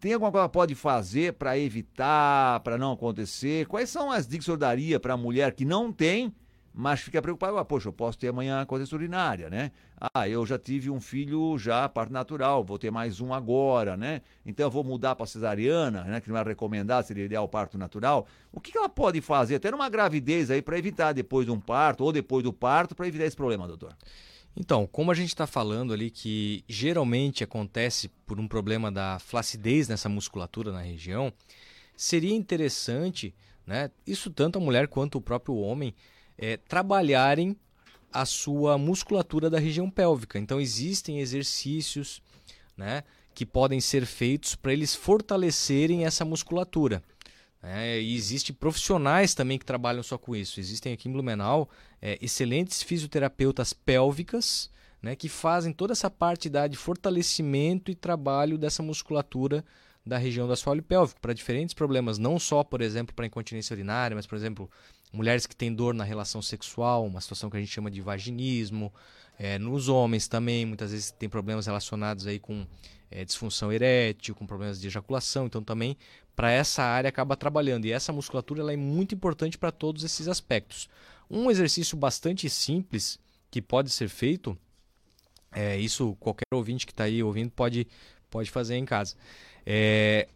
tem 0.00 0.14
alguma 0.14 0.32
coisa 0.32 0.42
que 0.42 0.44
ela 0.44 0.48
pode 0.48 0.74
fazer 0.74 1.34
para 1.34 1.58
evitar, 1.58 2.60
para 2.60 2.78
não 2.78 2.92
acontecer? 2.92 3.66
Quais 3.66 3.90
são 3.90 4.10
as 4.10 4.26
dicas 4.26 4.46
que 4.46 4.50
eu 4.50 4.56
daria 4.56 4.98
para 4.98 5.12
a 5.12 5.16
mulher 5.16 5.52
que 5.52 5.64
não 5.64 5.92
tem, 5.92 6.34
mas 6.72 7.00
fica 7.00 7.20
preocupada? 7.20 7.60
Ah, 7.60 7.64
Poxa, 7.64 7.88
eu 7.88 7.92
posso 7.92 8.18
ter 8.18 8.28
amanhã 8.28 8.64
coisa 8.64 8.92
urinária, 8.96 9.50
né? 9.50 9.70
Ah, 10.14 10.26
eu 10.26 10.46
já 10.46 10.58
tive 10.58 10.88
um 10.88 11.00
filho 11.02 11.58
já 11.58 11.86
parte 11.86 12.10
natural, 12.10 12.64
vou 12.64 12.78
ter 12.78 12.90
mais 12.90 13.20
um 13.20 13.34
agora, 13.34 13.94
né? 13.94 14.22
Então 14.46 14.66
eu 14.66 14.70
vou 14.70 14.82
mudar 14.82 15.14
para 15.14 15.26
cesariana, 15.26 16.04
né? 16.04 16.18
Que 16.18 16.30
não 16.30 16.38
é 16.38 16.42
recomendado, 16.42 17.04
seria 17.04 17.26
ideal 17.26 17.46
parto 17.46 17.76
natural. 17.76 18.26
O 18.50 18.58
que, 18.58 18.72
que 18.72 18.78
ela 18.78 18.88
pode 18.88 19.20
fazer, 19.20 19.56
até 19.56 19.70
numa 19.70 19.90
gravidez 19.90 20.50
aí, 20.50 20.62
para 20.62 20.78
evitar 20.78 21.12
depois 21.12 21.44
de 21.44 21.52
um 21.52 21.60
parto 21.60 22.04
ou 22.04 22.10
depois 22.10 22.42
do 22.42 22.54
parto, 22.54 22.94
para 22.94 23.06
evitar 23.06 23.26
esse 23.26 23.36
problema, 23.36 23.68
doutor? 23.68 23.94
Então, 24.56 24.86
como 24.86 25.10
a 25.10 25.14
gente 25.14 25.28
está 25.28 25.46
falando 25.46 25.92
ali 25.92 26.10
que 26.10 26.64
geralmente 26.68 27.44
acontece 27.44 28.08
por 28.26 28.38
um 28.40 28.48
problema 28.48 28.90
da 28.90 29.18
flacidez 29.18 29.88
nessa 29.88 30.08
musculatura 30.08 30.72
na 30.72 30.80
região, 30.80 31.32
seria 31.96 32.34
interessante, 32.34 33.34
né, 33.66 33.90
isso 34.06 34.30
tanto 34.30 34.58
a 34.58 34.60
mulher 34.60 34.88
quanto 34.88 35.18
o 35.18 35.20
próprio 35.20 35.56
homem, 35.56 35.94
é, 36.36 36.56
trabalharem 36.56 37.56
a 38.12 38.24
sua 38.26 38.76
musculatura 38.76 39.48
da 39.48 39.58
região 39.58 39.88
pélvica. 39.88 40.38
Então, 40.38 40.60
existem 40.60 41.20
exercícios 41.20 42.20
né, 42.76 43.04
que 43.34 43.46
podem 43.46 43.80
ser 43.80 44.04
feitos 44.04 44.56
para 44.56 44.72
eles 44.72 44.94
fortalecerem 44.94 46.04
essa 46.04 46.24
musculatura. 46.24 47.02
É, 47.62 48.00
e 48.00 48.14
existem 48.14 48.54
profissionais 48.54 49.34
também 49.34 49.58
que 49.58 49.64
trabalham 49.66 50.02
só 50.02 50.16
com 50.16 50.34
isso. 50.34 50.58
Existem 50.58 50.92
aqui 50.92 51.08
em 51.08 51.12
Blumenau 51.12 51.68
é, 52.00 52.18
excelentes 52.22 52.82
fisioterapeutas 52.82 53.72
pélvicas 53.72 54.70
né, 55.02 55.14
que 55.14 55.28
fazem 55.28 55.72
toda 55.72 55.92
essa 55.92 56.10
parte 56.10 56.48
da, 56.48 56.66
de 56.66 56.76
fortalecimento 56.76 57.90
e 57.90 57.94
trabalho 57.94 58.58
dessa 58.58 58.82
musculatura 58.82 59.64
da 60.04 60.16
região 60.16 60.46
do 60.46 60.52
assoalho 60.52 60.82
pélvico 60.82 61.20
para 61.20 61.34
diferentes 61.34 61.74
problemas, 61.74 62.18
não 62.18 62.38
só, 62.38 62.64
por 62.64 62.80
exemplo, 62.80 63.14
para 63.14 63.26
incontinência 63.26 63.74
urinária, 63.74 64.14
mas, 64.14 64.26
por 64.26 64.34
exemplo, 64.34 64.70
mulheres 65.12 65.46
que 65.46 65.54
têm 65.54 65.72
dor 65.72 65.92
na 65.94 66.04
relação 66.04 66.40
sexual, 66.40 67.06
uma 67.06 67.20
situação 67.20 67.50
que 67.50 67.56
a 67.56 67.60
gente 67.60 67.72
chama 67.72 67.90
de 67.90 68.00
vaginismo, 68.00 68.92
é, 69.38 69.58
nos 69.58 69.88
homens 69.88 70.26
também, 70.26 70.64
muitas 70.64 70.90
vezes 70.90 71.10
tem 71.10 71.28
problemas 71.28 71.66
relacionados 71.66 72.26
aí 72.26 72.38
com 72.38 72.66
é, 73.10 73.24
disfunção 73.24 73.72
erétil, 73.72 74.34
com 74.34 74.46
problemas 74.46 74.80
de 74.80 74.86
ejaculação, 74.86 75.46
então 75.46 75.62
também 75.62 75.96
para 76.34 76.50
essa 76.50 76.82
área 76.82 77.08
acaba 77.08 77.36
trabalhando. 77.36 77.86
E 77.86 77.92
essa 77.92 78.12
musculatura 78.12 78.60
ela 78.60 78.72
é 78.72 78.76
muito 78.76 79.14
importante 79.14 79.58
para 79.58 79.70
todos 79.70 80.04
esses 80.04 80.28
aspectos. 80.28 80.88
Um 81.30 81.50
exercício 81.50 81.96
bastante 81.96 82.48
simples 82.48 83.18
que 83.50 83.60
pode 83.60 83.90
ser 83.90 84.08
feito, 84.08 84.56
é, 85.52 85.76
isso 85.76 86.16
qualquer 86.20 86.44
ouvinte 86.52 86.86
que 86.86 86.92
está 86.92 87.04
aí 87.04 87.22
ouvindo 87.22 87.50
pode, 87.50 87.86
pode 88.30 88.50
fazer 88.50 88.76
em 88.76 88.84
casa. 88.84 89.16
É, 89.66 90.28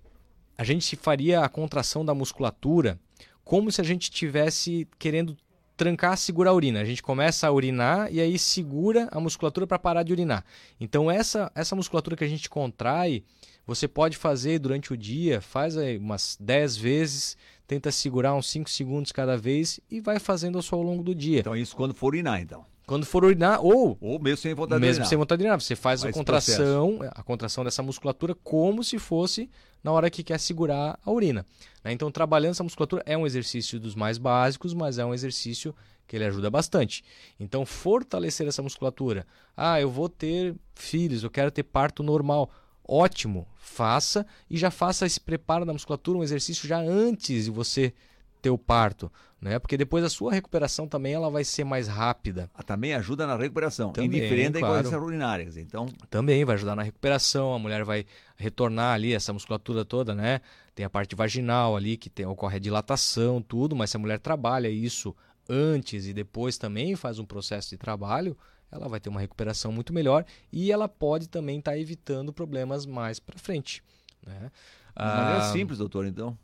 a 0.56 0.64
gente 0.64 0.96
faria 0.96 1.40
a 1.40 1.48
contração 1.48 2.04
da 2.04 2.14
musculatura 2.14 2.98
como 3.44 3.70
se 3.70 3.80
a 3.80 3.84
gente 3.84 4.04
estivesse 4.04 4.88
querendo 4.98 5.36
trancar, 5.76 6.16
segurar 6.16 6.50
a 6.50 6.54
urina. 6.54 6.80
A 6.80 6.84
gente 6.84 7.02
começa 7.02 7.46
a 7.46 7.52
urinar 7.52 8.12
e 8.12 8.20
aí 8.20 8.38
segura 8.38 9.08
a 9.10 9.20
musculatura 9.20 9.66
para 9.66 9.78
parar 9.78 10.02
de 10.02 10.12
urinar. 10.12 10.44
Então 10.80 11.10
essa 11.10 11.50
essa 11.54 11.74
musculatura 11.76 12.16
que 12.16 12.24
a 12.24 12.28
gente 12.28 12.48
contrai, 12.48 13.24
você 13.66 13.88
pode 13.88 14.16
fazer 14.16 14.58
durante 14.58 14.92
o 14.92 14.96
dia, 14.96 15.40
faz 15.40 15.76
aí 15.76 15.98
umas 15.98 16.36
10 16.40 16.76
vezes, 16.76 17.36
tenta 17.66 17.90
segurar 17.90 18.34
uns 18.34 18.50
5 18.50 18.68
segundos 18.70 19.12
cada 19.12 19.36
vez 19.36 19.80
e 19.90 20.00
vai 20.00 20.18
fazendo 20.18 20.58
ao 20.70 20.82
longo 20.82 21.02
do 21.02 21.14
dia. 21.14 21.40
Então 21.40 21.56
isso 21.56 21.76
quando 21.76 21.94
for 21.94 22.08
urinar, 22.08 22.40
então. 22.40 22.73
Quando 22.86 23.06
for 23.06 23.24
urinar, 23.24 23.64
ou. 23.64 23.96
Ou 24.00 24.18
mesmo 24.18 24.38
sem 24.38 24.54
vontade 24.54 24.80
mesmo 24.80 24.92
de 24.92 24.98
urinar. 24.98 25.08
sem 25.08 25.18
vontade 25.18 25.38
de 25.38 25.44
urinar. 25.44 25.60
Você 25.60 25.74
faz, 25.74 26.04
a 26.04 26.12
contração, 26.12 26.98
a 27.12 27.22
contração 27.22 27.64
dessa 27.64 27.82
musculatura 27.82 28.34
como 28.34 28.84
se 28.84 28.98
fosse 28.98 29.50
na 29.82 29.92
hora 29.92 30.10
que 30.10 30.22
quer 30.22 30.38
segurar 30.38 30.98
a 31.04 31.10
urina. 31.10 31.46
Né? 31.82 31.92
Então, 31.92 32.10
trabalhando 32.10 32.52
essa 32.52 32.64
musculatura 32.64 33.02
é 33.06 33.16
um 33.16 33.26
exercício 33.26 33.80
dos 33.80 33.94
mais 33.94 34.18
básicos, 34.18 34.74
mas 34.74 34.98
é 34.98 35.04
um 35.04 35.14
exercício 35.14 35.74
que 36.06 36.16
ele 36.16 36.24
ajuda 36.24 36.50
bastante. 36.50 37.02
Então, 37.40 37.64
fortalecer 37.64 38.46
essa 38.46 38.62
musculatura. 38.62 39.26
Ah, 39.56 39.80
eu 39.80 39.90
vou 39.90 40.08
ter 40.08 40.54
filhos, 40.74 41.22
eu 41.22 41.30
quero 41.30 41.50
ter 41.50 41.62
parto 41.62 42.02
normal. 42.02 42.50
Ótimo, 42.86 43.46
faça 43.56 44.26
e 44.48 44.58
já 44.58 44.70
faça 44.70 45.06
esse 45.06 45.18
preparo 45.18 45.64
da 45.64 45.72
musculatura, 45.72 46.18
um 46.18 46.22
exercício 46.22 46.68
já 46.68 46.78
antes 46.78 47.46
de 47.46 47.50
você 47.50 47.94
ter 48.42 48.50
o 48.50 48.58
parto, 48.58 49.10
né? 49.44 49.58
Porque 49.58 49.76
depois 49.76 50.02
a 50.02 50.08
sua 50.08 50.32
recuperação 50.32 50.88
também 50.88 51.12
ela 51.12 51.28
vai 51.28 51.44
ser 51.44 51.64
mais 51.64 51.86
rápida. 51.86 52.50
Ah, 52.54 52.62
também 52.62 52.94
ajuda 52.94 53.26
na 53.26 53.36
recuperação, 53.36 53.92
também, 53.92 54.08
indiferente 54.08 54.58
claro. 54.58 54.64
da 54.64 54.80
incontinência 54.80 54.98
urinária, 54.98 55.52
então 55.58 55.86
também 56.08 56.42
vai 56.46 56.54
ajudar 56.54 56.74
na 56.74 56.82
recuperação, 56.82 57.52
a 57.52 57.58
mulher 57.58 57.84
vai 57.84 58.06
retornar 58.36 58.94
ali 58.94 59.12
essa 59.12 59.34
musculatura 59.34 59.84
toda, 59.84 60.14
né? 60.14 60.40
Tem 60.74 60.86
a 60.86 60.88
parte 60.88 61.14
vaginal 61.14 61.76
ali 61.76 61.98
que 61.98 62.08
tem, 62.08 62.24
ocorre 62.24 62.56
a 62.56 62.58
dilatação, 62.58 63.42
tudo, 63.42 63.76
mas 63.76 63.90
se 63.90 63.98
a 63.98 64.00
mulher 64.00 64.18
trabalha 64.18 64.68
isso 64.68 65.14
antes 65.46 66.06
e 66.06 66.14
depois 66.14 66.56
também 66.56 66.96
faz 66.96 67.18
um 67.18 67.24
processo 67.26 67.68
de 67.68 67.76
trabalho, 67.76 68.34
ela 68.72 68.88
vai 68.88 68.98
ter 68.98 69.10
uma 69.10 69.20
recuperação 69.20 69.70
muito 69.70 69.92
melhor 69.92 70.24
e 70.50 70.72
ela 70.72 70.88
pode 70.88 71.28
também 71.28 71.58
estar 71.58 71.72
tá 71.72 71.78
evitando 71.78 72.32
problemas 72.32 72.86
mais 72.86 73.20
para 73.20 73.38
frente. 73.38 73.82
Né? 74.26 74.50
De 74.96 75.04
maneira 75.04 75.38
ah, 75.38 75.52
simples, 75.52 75.78
doutor, 75.78 76.06
então 76.06 76.38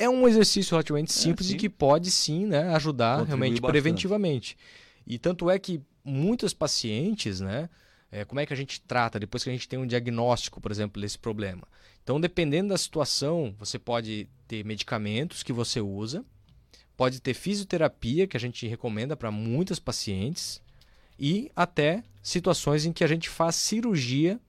é 0.00 0.08
um 0.08 0.26
exercício 0.26 0.70
relativamente 0.72 1.12
simples 1.12 1.50
é, 1.50 1.52
e 1.52 1.56
que 1.56 1.68
pode 1.68 2.10
sim 2.10 2.46
né, 2.46 2.74
ajudar 2.74 3.18
Contribui 3.18 3.28
realmente 3.28 3.60
bastante. 3.60 3.70
preventivamente. 3.70 4.56
E 5.06 5.18
tanto 5.18 5.50
é 5.50 5.58
que 5.58 5.82
muitos 6.02 6.54
pacientes, 6.54 7.38
né? 7.38 7.68
É, 8.10 8.24
como 8.24 8.40
é 8.40 8.46
que 8.46 8.52
a 8.52 8.56
gente 8.56 8.80
trata 8.80 9.20
depois 9.20 9.44
que 9.44 9.50
a 9.50 9.52
gente 9.52 9.68
tem 9.68 9.78
um 9.78 9.86
diagnóstico, 9.86 10.58
por 10.58 10.72
exemplo, 10.72 11.00
desse 11.00 11.18
problema? 11.18 11.68
Então, 12.02 12.18
dependendo 12.18 12.70
da 12.70 12.78
situação, 12.78 13.54
você 13.58 13.78
pode 13.78 14.26
ter 14.48 14.64
medicamentos 14.64 15.42
que 15.42 15.52
você 15.52 15.80
usa, 15.82 16.24
pode 16.96 17.20
ter 17.20 17.34
fisioterapia, 17.34 18.26
que 18.26 18.36
a 18.36 18.40
gente 18.40 18.66
recomenda 18.66 19.14
para 19.14 19.30
muitos 19.30 19.78
pacientes, 19.78 20.62
e 21.18 21.52
até 21.54 22.02
situações 22.22 22.86
em 22.86 22.92
que 22.92 23.04
a 23.04 23.06
gente 23.06 23.28
faz 23.28 23.54
cirurgia 23.54 24.40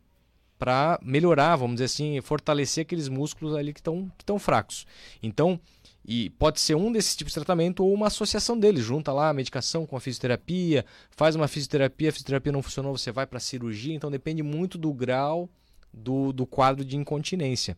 para 0.61 0.99
melhorar, 1.01 1.55
vamos 1.55 1.77
dizer 1.77 1.85
assim, 1.85 2.21
fortalecer 2.21 2.83
aqueles 2.83 3.09
músculos 3.09 3.55
ali 3.55 3.73
que 3.73 3.79
estão 3.79 4.11
que 4.15 4.39
fracos. 4.39 4.85
Então, 5.23 5.59
e 6.05 6.29
pode 6.29 6.61
ser 6.61 6.75
um 6.75 6.91
desses 6.91 7.15
tipos 7.15 7.31
de 7.33 7.39
tratamento 7.39 7.83
ou 7.83 7.91
uma 7.91 8.05
associação 8.05 8.59
deles. 8.59 8.85
Junta 8.85 9.11
lá 9.11 9.29
a 9.29 9.33
medicação 9.33 9.87
com 9.87 9.97
a 9.97 9.99
fisioterapia, 9.99 10.85
faz 11.09 11.35
uma 11.35 11.47
fisioterapia, 11.47 12.09
a 12.09 12.11
fisioterapia 12.11 12.51
não 12.51 12.61
funcionou, 12.61 12.95
você 12.95 13.11
vai 13.11 13.25
para 13.25 13.37
a 13.37 13.41
cirurgia. 13.41 13.95
Então 13.95 14.11
depende 14.11 14.43
muito 14.43 14.77
do 14.77 14.93
grau 14.93 15.49
do, 15.91 16.31
do 16.31 16.45
quadro 16.45 16.85
de 16.85 16.95
incontinência. 16.95 17.75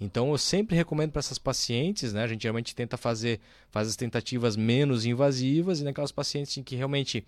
Então 0.00 0.30
eu 0.30 0.38
sempre 0.38 0.76
recomendo 0.76 1.10
para 1.10 1.18
essas 1.18 1.38
pacientes, 1.38 2.12
né? 2.12 2.22
A 2.22 2.28
gente 2.28 2.42
geralmente 2.42 2.76
tenta 2.76 2.96
fazer 2.96 3.40
faz 3.72 3.88
as 3.88 3.96
tentativas 3.96 4.54
menos 4.56 5.04
invasivas 5.04 5.80
e 5.80 5.84
naquelas 5.84 6.12
pacientes 6.12 6.56
em 6.56 6.62
que 6.62 6.76
realmente 6.76 7.26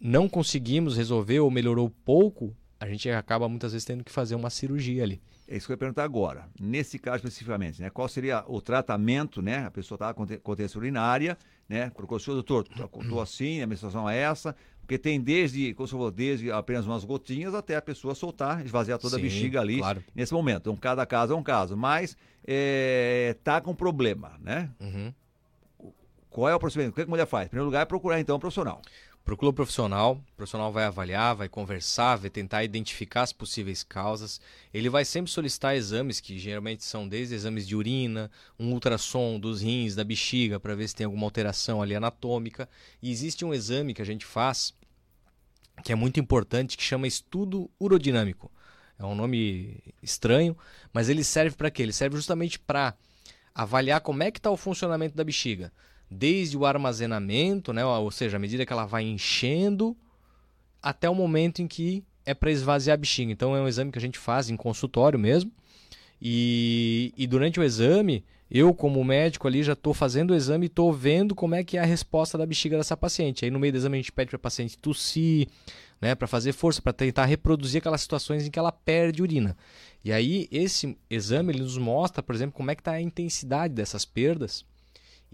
não 0.00 0.28
conseguimos 0.28 0.96
resolver 0.96 1.40
ou 1.40 1.50
melhorou 1.50 1.90
pouco, 2.04 2.54
a 2.78 2.86
gente 2.86 3.08
acaba 3.10 3.48
muitas 3.48 3.72
vezes 3.72 3.84
tendo 3.84 4.04
que 4.04 4.10
fazer 4.12 4.34
uma 4.34 4.50
cirurgia 4.50 5.02
ali. 5.02 5.20
É 5.46 5.56
isso 5.56 5.66
que 5.66 5.72
eu 5.72 5.74
ia 5.74 5.78
perguntar 5.78 6.04
agora. 6.04 6.48
Nesse 6.58 6.98
caso 6.98 7.18
especificamente, 7.18 7.80
né? 7.80 7.90
Qual 7.90 8.08
seria 8.08 8.44
o 8.48 8.60
tratamento, 8.60 9.42
né? 9.42 9.66
A 9.66 9.70
pessoa 9.70 9.96
está 9.96 10.14
com 10.14 10.26
continência 10.38 10.78
urinária, 10.78 11.36
né? 11.68 11.90
Procurou 11.90 12.16
o 12.16 12.20
senhor, 12.20 12.34
doutor, 12.34 12.66
estou 13.02 13.20
assim, 13.20 13.60
a 13.60 13.66
minha 13.66 13.76
situação 13.76 14.08
é 14.08 14.18
essa. 14.18 14.56
Porque 14.80 14.98
tem 14.98 15.20
desde, 15.20 15.72
como 15.74 15.88
falou, 15.88 16.10
desde 16.10 16.50
apenas 16.50 16.86
umas 16.86 17.04
gotinhas 17.04 17.54
até 17.54 17.76
a 17.76 17.82
pessoa 17.82 18.14
soltar, 18.14 18.64
esvaziar 18.64 18.98
toda 18.98 19.16
Sim, 19.16 19.20
a 19.20 19.24
bexiga 19.24 19.60
ali 19.60 19.78
claro. 19.78 20.04
nesse 20.14 20.32
momento. 20.32 20.62
Então, 20.62 20.76
cada 20.76 21.06
caso 21.06 21.32
é 21.32 21.36
um 21.36 21.42
caso. 21.42 21.76
Mas 21.76 22.16
é, 22.46 23.34
tá 23.42 23.60
com 23.60 23.74
problema, 23.74 24.38
né? 24.42 24.70
Uhum. 24.80 25.12
Qual 26.28 26.48
é 26.48 26.54
o 26.54 26.58
procedimento? 26.58 26.92
O 26.92 26.94
que 26.94 27.02
a 27.02 27.06
mulher 27.06 27.26
faz? 27.26 27.46
Em 27.46 27.48
primeiro 27.48 27.66
lugar, 27.66 27.82
é 27.82 27.84
procurar 27.84 28.20
então 28.20 28.36
um 28.36 28.40
profissional. 28.40 28.82
Procura 29.24 29.48
o 29.48 29.54
profissional, 29.54 30.22
o 30.32 30.36
profissional 30.36 30.70
vai 30.70 30.84
avaliar, 30.84 31.34
vai 31.34 31.48
conversar, 31.48 32.16
vai 32.16 32.28
tentar 32.28 32.62
identificar 32.62 33.22
as 33.22 33.32
possíveis 33.32 33.82
causas. 33.82 34.38
Ele 34.72 34.90
vai 34.90 35.02
sempre 35.02 35.32
solicitar 35.32 35.74
exames, 35.74 36.20
que 36.20 36.38
geralmente 36.38 36.84
são 36.84 37.08
desde 37.08 37.34
exames 37.34 37.66
de 37.66 37.74
urina, 37.74 38.30
um 38.58 38.70
ultrassom 38.70 39.40
dos 39.40 39.62
rins, 39.62 39.94
da 39.94 40.04
bexiga, 40.04 40.60
para 40.60 40.74
ver 40.74 40.86
se 40.88 40.94
tem 40.94 41.06
alguma 41.06 41.26
alteração 41.26 41.80
ali 41.80 41.94
anatômica. 41.94 42.68
E 43.00 43.10
existe 43.10 43.46
um 43.46 43.54
exame 43.54 43.94
que 43.94 44.02
a 44.02 44.04
gente 44.04 44.26
faz, 44.26 44.74
que 45.82 45.90
é 45.90 45.94
muito 45.94 46.20
importante, 46.20 46.76
que 46.76 46.82
chama 46.82 47.06
estudo 47.06 47.70
urodinâmico. 47.80 48.52
É 48.98 49.06
um 49.06 49.14
nome 49.14 49.82
estranho, 50.02 50.54
mas 50.92 51.08
ele 51.08 51.24
serve 51.24 51.56
para 51.56 51.70
quê? 51.70 51.82
Ele 51.82 51.94
serve 51.94 52.16
justamente 52.16 52.58
para 52.58 52.94
avaliar 53.54 54.02
como 54.02 54.22
é 54.22 54.30
que 54.30 54.38
está 54.38 54.50
o 54.50 54.56
funcionamento 54.56 55.16
da 55.16 55.24
bexiga 55.24 55.72
desde 56.14 56.56
o 56.56 56.64
armazenamento, 56.64 57.72
né, 57.72 57.84
ou 57.84 58.10
seja, 58.10 58.36
à 58.36 58.40
medida 58.40 58.64
que 58.64 58.72
ela 58.72 58.86
vai 58.86 59.02
enchendo, 59.02 59.96
até 60.82 61.08
o 61.10 61.14
momento 61.14 61.60
em 61.60 61.66
que 61.66 62.04
é 62.24 62.32
para 62.32 62.50
esvaziar 62.50 62.94
a 62.94 62.96
bexiga. 62.96 63.32
Então 63.32 63.54
é 63.54 63.60
um 63.60 63.68
exame 63.68 63.90
que 63.90 63.98
a 63.98 64.00
gente 64.00 64.18
faz 64.18 64.48
em 64.48 64.56
consultório 64.56 65.18
mesmo. 65.18 65.50
E, 66.20 67.12
e 67.16 67.26
durante 67.26 67.60
o 67.60 67.62
exame, 67.62 68.24
eu 68.50 68.72
como 68.72 69.02
médico 69.04 69.46
ali 69.46 69.62
já 69.62 69.72
estou 69.72 69.92
fazendo 69.92 70.30
o 70.30 70.34
exame 70.34 70.66
e 70.66 70.68
estou 70.68 70.92
vendo 70.92 71.34
como 71.34 71.54
é 71.54 71.64
que 71.64 71.76
é 71.76 71.80
a 71.80 71.84
resposta 71.84 72.38
da 72.38 72.46
bexiga 72.46 72.76
dessa 72.76 72.96
paciente. 72.96 73.44
Aí 73.44 73.50
no 73.50 73.58
meio 73.58 73.72
do 73.72 73.76
exame 73.76 73.98
a 73.98 74.00
gente 74.00 74.12
pede 74.12 74.30
para 74.30 74.36
a 74.36 74.38
paciente 74.38 74.78
tossir, 74.78 75.48
né, 76.00 76.14
para 76.14 76.28
fazer 76.28 76.52
força, 76.52 76.80
para 76.80 76.92
tentar 76.92 77.24
reproduzir 77.24 77.78
aquelas 77.78 78.00
situações 78.00 78.46
em 78.46 78.50
que 78.50 78.58
ela 78.58 78.72
perde 78.72 79.22
urina. 79.22 79.56
E 80.04 80.12
aí 80.12 80.48
esse 80.50 80.96
exame 81.10 81.52
ele 81.52 81.62
nos 81.62 81.76
mostra, 81.76 82.22
por 82.22 82.34
exemplo, 82.34 82.54
como 82.54 82.70
é 82.70 82.74
que 82.74 82.80
está 82.80 82.92
a 82.92 83.02
intensidade 83.02 83.74
dessas 83.74 84.04
perdas 84.04 84.64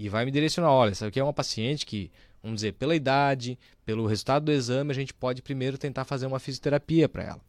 e 0.00 0.08
vai 0.08 0.24
me 0.24 0.30
direcionar, 0.30 0.70
olha, 0.72 0.92
isso 0.92 1.04
aqui 1.04 1.20
é 1.20 1.22
uma 1.22 1.30
paciente 1.30 1.84
que, 1.84 2.10
vamos 2.42 2.56
dizer, 2.56 2.72
pela 2.72 2.96
idade, 2.96 3.58
pelo 3.84 4.06
resultado 4.06 4.46
do 4.46 4.50
exame, 4.50 4.92
a 4.92 4.94
gente 4.94 5.12
pode 5.12 5.42
primeiro 5.42 5.76
tentar 5.76 6.06
fazer 6.06 6.24
uma 6.24 6.38
fisioterapia 6.38 7.06
para 7.06 7.22
ela. 7.22 7.40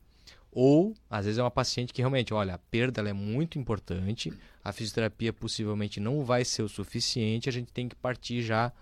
Ou, 0.52 0.94
às 1.10 1.24
vezes, 1.24 1.40
é 1.40 1.42
uma 1.42 1.50
paciente 1.50 1.94
que 1.94 2.02
realmente, 2.02 2.34
olha, 2.34 2.56
a 2.56 2.58
perda 2.58 3.10
é 3.10 3.14
muito 3.14 3.58
importante, 3.58 4.34
a 4.62 4.74
fisioterapia 4.74 5.32
possivelmente 5.32 6.02
não 6.02 6.26
vai 6.26 6.44
ser 6.44 6.62
o 6.62 6.68
suficiente, 6.68 7.48
a 7.48 7.54
gente 7.54 7.72
tem 7.72 7.88
que 7.88 7.96
partir 7.96 8.42
já 8.42 8.74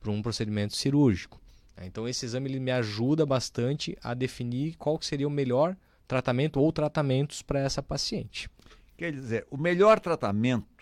para 0.00 0.10
um 0.10 0.22
procedimento 0.22 0.74
cirúrgico. 0.74 1.38
Então, 1.82 2.08
esse 2.08 2.24
exame 2.24 2.48
ele 2.48 2.58
me 2.58 2.70
ajuda 2.70 3.26
bastante 3.26 3.98
a 4.02 4.14
definir 4.14 4.76
qual 4.78 4.98
seria 5.02 5.28
o 5.28 5.30
melhor 5.30 5.76
tratamento 6.08 6.58
ou 6.58 6.72
tratamentos 6.72 7.42
para 7.42 7.60
essa 7.60 7.82
paciente. 7.82 8.48
Quer 8.96 9.12
dizer, 9.12 9.46
o 9.50 9.58
melhor 9.58 10.00
tratamento, 10.00 10.79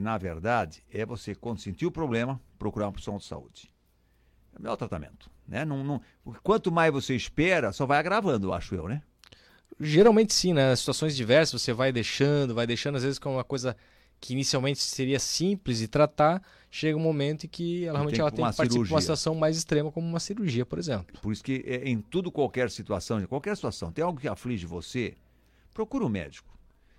na 0.00 0.18
verdade, 0.18 0.84
é 0.92 1.06
você, 1.06 1.34
quando 1.34 1.60
sentir 1.60 1.86
o 1.86 1.90
problema, 1.90 2.40
procurar 2.58 2.86
uma 2.86 2.92
profissional 2.92 3.18
de 3.18 3.24
saúde. 3.24 3.72
É 4.54 4.58
o 4.58 4.62
melhor 4.62 4.76
tratamento. 4.76 5.30
Né? 5.46 5.64
Não, 5.64 5.82
não, 5.82 6.00
quanto 6.42 6.70
mais 6.70 6.92
você 6.92 7.16
espera, 7.16 7.72
só 7.72 7.86
vai 7.86 7.98
agravando, 7.98 8.52
acho 8.52 8.74
eu, 8.74 8.86
né? 8.86 9.02
Geralmente 9.80 10.34
sim, 10.34 10.52
né? 10.52 10.74
Situações 10.76 11.16
diversas, 11.16 11.62
você 11.62 11.72
vai 11.72 11.92
deixando, 11.92 12.54
vai 12.54 12.66
deixando, 12.66 12.96
às 12.96 13.02
vezes 13.02 13.18
com 13.18 13.34
uma 13.34 13.44
coisa 13.44 13.76
que 14.20 14.32
inicialmente 14.32 14.80
seria 14.82 15.18
simples 15.18 15.78
de 15.78 15.88
tratar, 15.88 16.42
chega 16.70 16.98
um 16.98 17.00
momento 17.00 17.44
em 17.44 17.48
que 17.48 17.84
ela 17.84 17.98
realmente 17.98 18.14
tem 18.14 18.20
ela 18.20 18.30
tem 18.30 18.44
que 18.44 18.56
participar 18.56 18.84
de 18.84 18.92
uma 18.92 19.00
situação 19.00 19.34
mais 19.34 19.56
extrema, 19.56 19.92
como 19.92 20.06
uma 20.06 20.20
cirurgia, 20.20 20.66
por 20.66 20.78
exemplo. 20.78 21.18
Por 21.20 21.32
isso 21.32 21.42
que 21.42 21.64
é, 21.66 21.88
em 21.88 22.00
tudo, 22.00 22.30
qualquer 22.32 22.70
situação, 22.70 23.24
qualquer 23.26 23.54
situação, 23.54 23.92
tem 23.92 24.04
algo 24.04 24.20
que 24.20 24.28
aflige 24.28 24.66
você, 24.66 25.14
procura 25.72 26.04
um 26.04 26.08
médico. 26.08 26.57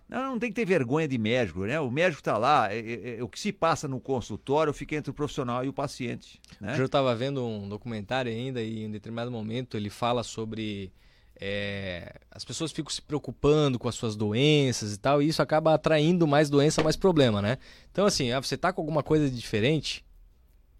Não, 0.09 0.31
não 0.31 0.39
tem 0.39 0.49
que 0.49 0.55
ter 0.55 0.65
vergonha 0.65 1.07
de 1.07 1.17
médico, 1.19 1.65
né? 1.65 1.79
O 1.79 1.91
médico 1.91 2.19
está 2.19 2.35
lá, 2.35 2.73
é, 2.73 2.79
é, 2.79 3.17
é, 3.19 3.23
o 3.23 3.27
que 3.29 3.39
se 3.39 3.53
passa 3.53 3.87
no 3.87 3.99
consultório 3.99 4.73
fica 4.73 4.95
entre 4.95 5.11
o 5.11 5.13
profissional 5.13 5.63
e 5.63 5.69
o 5.69 5.73
paciente. 5.73 6.41
Né? 6.59 6.75
Eu 6.79 6.85
estava 6.85 7.15
vendo 7.15 7.45
um 7.45 7.69
documentário 7.69 8.31
ainda 8.31 8.61
e 8.61 8.83
em 8.83 8.91
determinado 8.91 9.29
momento 9.29 9.77
ele 9.77 9.89
fala 9.89 10.23
sobre 10.23 10.91
é, 11.39 12.15
as 12.31 12.43
pessoas 12.43 12.71
ficam 12.71 12.89
se 12.89 13.01
preocupando 13.01 13.77
com 13.77 13.87
as 13.87 13.95
suas 13.95 14.15
doenças 14.15 14.93
e 14.93 14.97
tal, 14.97 15.21
e 15.21 15.27
isso 15.27 15.41
acaba 15.41 15.75
atraindo 15.75 16.27
mais 16.27 16.49
doença, 16.49 16.83
mais 16.83 16.97
problema, 16.97 17.41
né? 17.41 17.59
Então, 17.91 18.05
assim, 18.05 18.31
ah, 18.31 18.41
você 18.41 18.57
tá 18.57 18.73
com 18.73 18.81
alguma 18.81 19.03
coisa 19.03 19.29
diferente, 19.29 20.03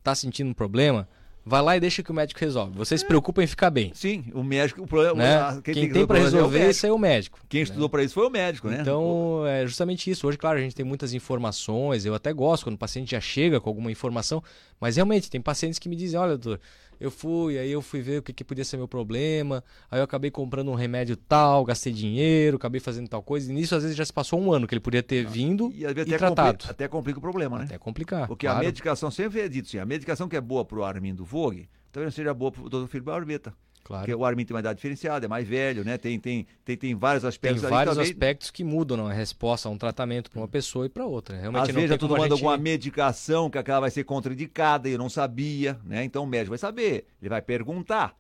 tá 0.04 0.14
sentindo 0.14 0.50
um 0.50 0.54
problema, 0.54 1.08
vai 1.46 1.62
lá 1.62 1.78
e 1.78 1.80
deixa 1.80 2.04
que 2.04 2.12
o 2.12 2.14
médico 2.14 2.40
resolve. 2.40 2.78
Você 2.78 2.96
é. 2.96 2.98
se 2.98 3.06
preocupa 3.06 3.44
em 3.44 3.48
ficar 3.48 3.70
bem. 3.70 3.92
Sim, 3.94 4.26
o 4.34 4.44
médico, 4.44 4.84
o 4.84 4.88
problema, 4.88 5.16
né? 5.16 5.62
quem, 5.64 5.74
quem, 5.74 5.84
tem, 5.84 5.94
tem 5.94 6.08
para 6.08 6.20
resolver 6.20 6.60
é 6.60 6.70
isso 6.70 6.86
é 6.86 6.92
o 6.92 6.98
médico. 6.98 7.40
Quem 7.48 7.62
né? 7.62 7.64
estudou 7.64 7.90
para 7.90 8.04
isso 8.04 8.14
foi 8.14 8.28
o 8.28 8.30
médico, 8.30 8.70
né? 8.70 8.80
Então, 8.82 9.44
é 9.48 9.66
justamente 9.66 10.10
isso. 10.10 10.28
Hoje, 10.28 10.38
claro, 10.38 10.58
a 10.58 10.62
gente 10.62 10.76
tem 10.76 10.86
muitas 10.86 11.14
informações, 11.14 12.06
eu 12.06 12.14
até 12.14 12.32
gosto 12.34 12.64
quando 12.66 12.76
o 12.76 12.80
paciente 12.80 13.12
já 13.12 13.22
chega 13.22 13.60
com 13.60 13.70
alguma 13.70 13.92
informação, 13.92 14.44
mas 14.80 14.96
realmente 14.96 15.30
tem 15.30 15.42
pacientes 15.42 15.80
que 15.80 15.90
me 15.90 15.96
dizem, 15.96 16.20
olha, 16.20 16.38
doutor, 16.38 16.60
eu 17.00 17.10
fui, 17.10 17.58
aí 17.58 17.72
eu 17.72 17.82
fui 17.82 18.02
ver 18.02 18.20
o 18.20 18.22
que, 18.22 18.34
que 18.34 18.44
podia 18.44 18.66
ser 18.66 18.78
meu 18.78 18.88
problema, 18.88 19.64
aí 19.90 20.00
eu 20.00 20.04
acabei 20.04 20.30
comprando 20.30 20.70
um 20.70 20.76
remédio 20.76 21.16
tal, 21.16 21.64
gastei 21.64 21.94
dinheiro, 21.94 22.58
acabei 22.58 22.82
fazendo 22.82 23.08
tal 23.08 23.24
coisa, 23.24 23.52
e 23.52 23.56
nisso 23.56 23.76
às 23.76 23.84
vezes 23.84 23.98
já 23.98 24.04
se 24.04 24.12
passou 24.12 24.40
um 24.40 24.52
ano 24.52 24.68
que 24.68 24.74
ele 24.74 24.82
podia 24.82 25.02
ter 25.02 25.26
ah, 25.26 25.30
vindo 25.30 25.72
e, 25.74 25.82
e 25.82 25.86
até 25.86 26.18
tratado. 26.18 26.52
Complica, 26.52 26.72
até 26.72 26.88
complica 26.88 27.20
o 27.20 27.22
problema, 27.22 27.60
né? 27.60 27.66
Até 27.66 27.78
complicar. 27.78 28.28
Porque 28.28 28.46
claro. 28.46 28.60
a 28.60 28.64
medicação 28.64 29.10
sempre 29.10 29.40
é 29.40 29.48
dito 29.48 29.68
assim, 29.68 29.78
a 29.78 29.86
medicação 29.86 30.28
que 30.28 30.36
é 30.36 30.42
boa 30.42 30.66
para 30.66 30.80
o 30.80 30.84
Armindo 30.84 31.24
Vogue, 31.24 31.70
talvez 31.92 32.12
não 32.12 32.16
seja 32.16 32.34
boa 32.34 32.52
para 32.52 32.64
o 32.64 32.70
Dr. 32.70 32.88
Filipe 32.88 33.06
Barbeta. 33.06 33.54
Claro. 33.90 34.06
Porque 34.06 34.14
o 34.14 34.24
Armin 34.24 34.46
tem 34.46 34.54
uma 34.54 34.60
idade 34.60 34.78
diferenciada, 34.78 35.26
é 35.26 35.28
mais 35.28 35.48
velho, 35.48 35.84
né? 35.84 35.98
Tem, 35.98 36.20
tem, 36.20 36.46
tem, 36.64 36.78
tem 36.78 36.94
vários 36.94 37.26
aspectos. 37.26 37.62
Tem 37.64 37.72
vários 37.72 37.96
também... 37.96 38.12
aspectos 38.12 38.52
que 38.52 38.64
mudam 38.64 39.08
a 39.08 39.12
resposta 39.12 39.68
a 39.68 39.72
um 39.72 39.80
tratamento 39.80 40.30
para 40.30 40.40
uma 40.40 40.48
pessoa 40.48 40.86
e 40.86 40.90
para 40.90 41.08
outra. 41.08 41.36
Realmente 41.36 41.70
Às 41.70 41.76
vezes 41.76 41.90
já 41.90 41.96
estou 41.96 42.08
tomando 42.08 42.26
gente... 42.26 42.34
alguma 42.34 42.56
medicação 42.56 43.50
que 43.50 43.58
aquela 43.58 43.80
vai 43.80 43.90
ser 43.90 44.04
contraindicada 44.04 44.88
e 44.88 44.92
eu 44.92 45.00
não 45.00 45.10
sabia, 45.10 45.80
né? 45.84 46.04
Então 46.04 46.24
o 46.24 46.28
médico 46.28 46.50
vai 46.50 46.60
saber, 46.60 47.08
ele 47.20 47.30
vai 47.30 47.42
perguntar 47.42 48.16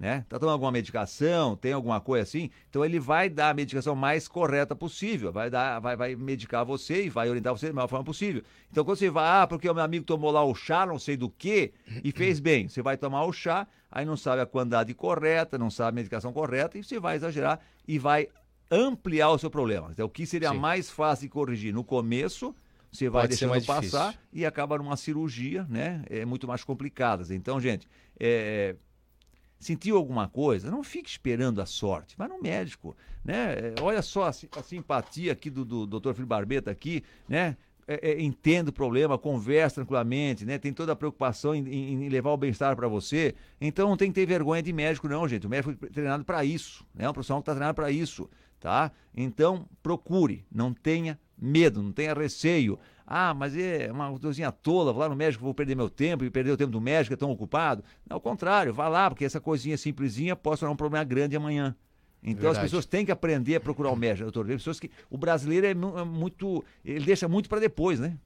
né? 0.00 0.24
Tá 0.30 0.38
tomando 0.38 0.54
alguma 0.54 0.72
medicação, 0.72 1.54
tem 1.54 1.74
alguma 1.74 2.00
coisa 2.00 2.22
assim, 2.22 2.50
então 2.70 2.82
ele 2.82 2.98
vai 2.98 3.28
dar 3.28 3.50
a 3.50 3.54
medicação 3.54 3.94
mais 3.94 4.26
correta 4.26 4.74
possível, 4.74 5.30
vai 5.30 5.50
dar, 5.50 5.78
vai, 5.78 5.94
vai 5.94 6.16
medicar 6.16 6.64
você 6.64 7.04
e 7.04 7.10
vai 7.10 7.28
orientar 7.28 7.52
você 7.52 7.66
da 7.66 7.74
melhor 7.74 7.86
forma 7.86 8.06
possível. 8.06 8.42
Então 8.72 8.82
quando 8.82 8.96
você 8.96 9.10
vai, 9.10 9.42
ah, 9.42 9.46
porque 9.46 9.68
o 9.68 9.74
meu 9.74 9.84
amigo 9.84 10.06
tomou 10.06 10.30
lá 10.30 10.42
o 10.42 10.54
chá, 10.54 10.86
não 10.86 10.98
sei 10.98 11.18
do 11.18 11.28
que, 11.28 11.74
e 12.02 12.10
fez 12.12 12.40
bem, 12.40 12.66
você 12.66 12.80
vai 12.80 12.96
tomar 12.96 13.26
o 13.26 13.32
chá, 13.32 13.66
aí 13.90 14.06
não 14.06 14.16
sabe 14.16 14.40
a 14.40 14.46
quantidade 14.46 14.94
correta, 14.94 15.58
não 15.58 15.68
sabe 15.70 15.90
a 15.90 15.92
medicação 15.96 16.32
correta, 16.32 16.78
e 16.78 16.82
você 16.82 16.98
vai 16.98 17.16
exagerar 17.16 17.60
e 17.86 17.98
vai 17.98 18.26
ampliar 18.70 19.28
o 19.28 19.38
seu 19.38 19.50
problema. 19.50 19.88
Então 19.90 20.06
o 20.06 20.10
que 20.10 20.24
seria 20.24 20.52
Sim. 20.52 20.58
mais 20.58 20.88
fácil 20.88 21.26
de 21.26 21.28
corrigir 21.28 21.74
no 21.74 21.84
começo, 21.84 22.54
você 22.90 23.10
vai 23.10 23.24
Pode 23.24 23.36
deixando 23.36 23.66
passar 23.66 24.12
difícil. 24.12 24.28
e 24.32 24.46
acaba 24.46 24.78
numa 24.78 24.96
cirurgia, 24.96 25.66
né? 25.68 26.02
É 26.08 26.24
muito 26.24 26.48
mais 26.48 26.64
complicada. 26.64 27.22
Então, 27.34 27.60
gente, 27.60 27.86
é, 28.18 28.74
sentiu 29.60 29.96
alguma 29.96 30.26
coisa, 30.26 30.70
não 30.70 30.82
fique 30.82 31.08
esperando 31.08 31.60
a 31.60 31.66
sorte, 31.66 32.16
vai 32.16 32.26
no 32.26 32.40
médico, 32.40 32.96
né? 33.22 33.52
É, 33.52 33.74
olha 33.82 34.00
só 34.00 34.24
a, 34.24 34.28
a 34.30 34.62
simpatia 34.62 35.32
aqui 35.32 35.50
do, 35.50 35.64
do 35.64 35.86
Dr. 35.86 36.14
Filipe 36.14 36.24
Barbeta 36.24 36.70
aqui, 36.70 37.04
né? 37.28 37.56
É, 37.86 38.12
é, 38.12 38.22
entende 38.22 38.70
o 38.70 38.72
problema, 38.72 39.18
conversa 39.18 39.76
tranquilamente, 39.76 40.46
né? 40.46 40.58
Tem 40.58 40.72
toda 40.72 40.92
a 40.92 40.96
preocupação 40.96 41.54
em, 41.54 41.68
em, 41.68 42.04
em 42.04 42.08
levar 42.08 42.30
o 42.30 42.36
bem-estar 42.36 42.74
para 42.74 42.88
você. 42.88 43.34
Então 43.60 43.88
não 43.88 43.96
tem 43.96 44.10
que 44.10 44.14
ter 44.14 44.26
vergonha 44.26 44.62
de 44.62 44.72
médico, 44.72 45.08
não, 45.08 45.28
gente. 45.28 45.46
O 45.46 45.50
médico 45.50 45.74
foi 45.78 45.90
treinado 45.90 46.24
para 46.24 46.42
isso, 46.44 46.86
né? 46.94 47.04
É 47.04 47.10
um 47.10 47.12
profissional 47.12 47.42
que 47.42 47.50
está 47.50 47.52
treinado 47.52 47.74
para 47.74 47.90
isso, 47.90 48.30
tá? 48.58 48.90
Então 49.14 49.68
procure, 49.82 50.46
não 50.50 50.72
tenha 50.72 51.18
medo, 51.36 51.82
não 51.82 51.92
tenha 51.92 52.14
receio. 52.14 52.78
Ah, 53.12 53.34
mas 53.34 53.56
é 53.56 53.90
uma 53.90 54.16
coisinha 54.16 54.52
tola, 54.52 54.92
vou 54.92 55.00
lá 55.02 55.08
no 55.08 55.16
médico, 55.16 55.42
vou 55.42 55.52
perder 55.52 55.74
meu 55.74 55.90
tempo 55.90 56.24
e 56.24 56.30
perder 56.30 56.52
o 56.52 56.56
tempo 56.56 56.70
do 56.70 56.80
médico, 56.80 57.12
é 57.12 57.16
tão 57.16 57.32
ocupado. 57.32 57.82
Não, 58.08 58.14
ao 58.14 58.20
contrário, 58.20 58.72
vá 58.72 58.86
lá, 58.86 59.10
porque 59.10 59.24
essa 59.24 59.40
coisinha 59.40 59.76
simplesinha 59.76 60.36
pode 60.36 60.60
tornar 60.60 60.72
um 60.72 60.76
problema 60.76 61.02
grande 61.02 61.34
amanhã. 61.34 61.74
Então 62.22 62.42
Verdade. 62.42 62.58
as 62.58 62.62
pessoas 62.62 62.86
têm 62.86 63.04
que 63.04 63.10
aprender 63.10 63.56
a 63.56 63.60
procurar 63.60 63.90
o 63.90 63.96
médico, 63.96 64.30
doutor. 64.30 64.46
Tem 64.46 64.56
pessoas 64.56 64.78
que 64.78 64.88
o 65.10 65.18
brasileiro 65.18 65.66
é, 65.66 65.70
é 65.70 66.04
muito, 66.04 66.64
ele 66.84 67.04
deixa 67.04 67.26
muito 67.26 67.48
para 67.48 67.58
depois, 67.58 67.98
né? 67.98 68.16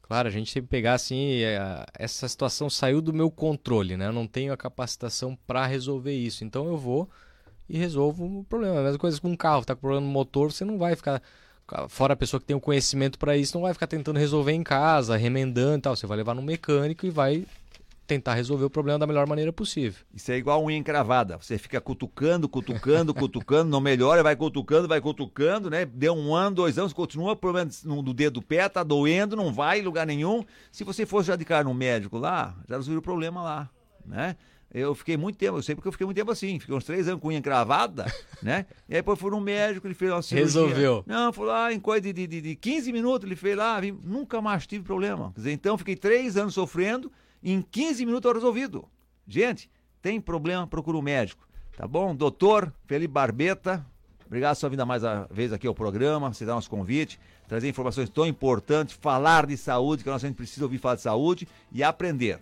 Claro, 0.00 0.28
a 0.28 0.30
gente 0.30 0.54
tem 0.54 0.62
que 0.62 0.68
pegar 0.68 0.94
assim, 0.94 1.40
é, 1.42 1.84
essa 1.98 2.28
situação 2.28 2.70
saiu 2.70 3.02
do 3.02 3.12
meu 3.12 3.32
controle, 3.32 3.96
né? 3.96 4.06
Eu 4.06 4.12
não 4.12 4.28
tenho 4.28 4.52
a 4.52 4.56
capacitação 4.56 5.36
para 5.44 5.66
resolver 5.66 6.14
isso. 6.14 6.44
Então 6.44 6.68
eu 6.68 6.76
vou 6.76 7.10
e 7.68 7.76
resolvo 7.76 8.40
o 8.40 8.44
problema. 8.44 8.78
A 8.78 8.82
mesma 8.84 8.98
coisa 8.98 9.20
com 9.20 9.28
um 9.28 9.36
carro, 9.36 9.64
tá 9.64 9.74
com 9.74 9.80
problema 9.80 10.06
no 10.06 10.12
motor, 10.12 10.52
você 10.52 10.64
não 10.64 10.78
vai 10.78 10.94
ficar 10.94 11.20
fora 11.88 12.14
a 12.14 12.16
pessoa 12.16 12.40
que 12.40 12.46
tem 12.46 12.56
o 12.56 12.60
conhecimento 12.60 13.18
para 13.18 13.36
isso, 13.36 13.54
não 13.54 13.62
vai 13.62 13.72
ficar 13.72 13.86
tentando 13.86 14.18
resolver 14.18 14.52
em 14.52 14.62
casa, 14.62 15.16
remendando 15.16 15.78
e 15.78 15.80
tal. 15.82 15.96
Você 15.96 16.06
vai 16.06 16.16
levar 16.16 16.34
no 16.34 16.42
mecânico 16.42 17.06
e 17.06 17.10
vai 17.10 17.44
tentar 18.10 18.34
resolver 18.34 18.64
o 18.64 18.70
problema 18.70 18.98
da 18.98 19.06
melhor 19.06 19.24
maneira 19.24 19.52
possível. 19.52 20.02
Isso 20.12 20.32
é 20.32 20.36
igual 20.36 20.64
unha 20.64 20.76
encravada. 20.76 21.36
Você 21.36 21.56
fica 21.56 21.80
cutucando, 21.80 22.48
cutucando, 22.48 23.14
cutucando, 23.14 23.70
não 23.70 23.80
melhora, 23.80 24.20
vai 24.20 24.34
cutucando, 24.34 24.88
vai 24.88 25.00
cutucando, 25.00 25.70
né? 25.70 25.84
Deu 25.84 26.12
um 26.12 26.34
ano, 26.34 26.56
dois 26.56 26.76
anos, 26.76 26.92
continua 26.92 27.32
o 27.32 27.36
problema 27.36 27.70
no 27.84 28.02
dedo 28.12 28.40
do 28.40 28.42
pé, 28.42 28.68
tá 28.68 28.82
doendo, 28.82 29.36
não 29.36 29.52
vai 29.52 29.78
em 29.78 29.82
lugar 29.82 30.04
nenhum. 30.06 30.44
Se 30.72 30.82
você 30.82 31.06
fosse 31.06 31.28
já 31.28 31.36
de 31.36 31.44
cara 31.44 31.62
no 31.62 31.72
médico 31.72 32.18
lá, 32.18 32.56
já 32.68 32.76
resolveu 32.76 32.98
o 32.98 33.02
problema 33.02 33.42
lá, 33.42 33.70
né? 34.04 34.36
Eu 34.72 34.94
fiquei 34.94 35.16
muito 35.16 35.36
tempo, 35.36 35.58
eu 35.58 35.62
sei 35.62 35.74
porque 35.74 35.88
eu 35.88 35.92
fiquei 35.92 36.04
muito 36.04 36.16
tempo 36.16 36.30
assim, 36.30 36.60
fiquei 36.60 36.74
uns 36.74 36.84
três 36.84 37.08
anos 37.08 37.20
com 37.20 37.28
unha 37.28 37.38
encravada, 37.38 38.06
né? 38.40 38.66
E 38.88 38.94
aí 38.94 39.00
depois 39.00 39.18
fui 39.18 39.30
no 39.30 39.40
médico, 39.40 39.86
ele 39.86 39.94
fez 39.94 40.12
uma 40.12 40.22
cirurgia. 40.22 40.62
Resolveu. 40.62 41.04
Não, 41.06 41.32
foi 41.32 41.46
lá 41.46 41.72
em 41.72 41.80
coisa 41.80 42.12
de, 42.12 42.26
de, 42.26 42.40
de 42.40 42.54
15 42.54 42.92
minutos, 42.92 43.26
ele 43.26 43.34
fez 43.34 43.56
lá, 43.56 43.80
vim, 43.80 43.98
nunca 44.04 44.40
mais 44.40 44.68
tive 44.68 44.84
problema. 44.84 45.32
Quer 45.34 45.40
dizer, 45.40 45.52
então 45.52 45.76
fiquei 45.76 45.96
três 45.96 46.36
anos 46.36 46.54
sofrendo, 46.54 47.10
e 47.42 47.52
em 47.52 47.60
15 47.60 48.06
minutos 48.06 48.28
eu 48.28 48.34
resolvido. 48.34 48.88
Gente, 49.26 49.68
tem 50.00 50.20
problema, 50.20 50.66
procura 50.66 50.96
um 50.96 51.02
médico. 51.02 51.48
Tá 51.76 51.88
bom? 51.88 52.14
Doutor 52.14 52.72
Felipe 52.86 53.12
Barbeta, 53.12 53.84
obrigado 54.26 54.54
por 54.54 54.60
sua 54.60 54.68
vinda 54.68 54.86
mais 54.86 55.02
uma 55.02 55.26
vez 55.32 55.52
aqui 55.52 55.66
ao 55.66 55.74
programa, 55.74 56.32
você 56.32 56.44
dá 56.44 56.54
nosso 56.54 56.70
convite, 56.70 57.18
trazer 57.48 57.68
informações 57.68 58.08
tão 58.08 58.24
importantes, 58.24 58.96
falar 59.00 59.46
de 59.46 59.56
saúde, 59.56 60.04
que 60.04 60.08
a 60.08 60.12
nossa 60.12 60.28
gente 60.28 60.36
precisa 60.36 60.64
ouvir 60.64 60.78
falar 60.78 60.94
de 60.94 61.02
saúde 61.02 61.48
e 61.72 61.82
aprender. 61.82 62.38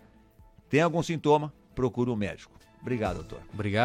Tem 0.68 0.82
algum 0.82 1.02
sintoma? 1.02 1.52
Procure 1.78 2.10
um 2.10 2.16
médico. 2.16 2.58
Obrigado, 2.82 3.18
doutor. 3.18 3.40
Obrigado. 3.54 3.76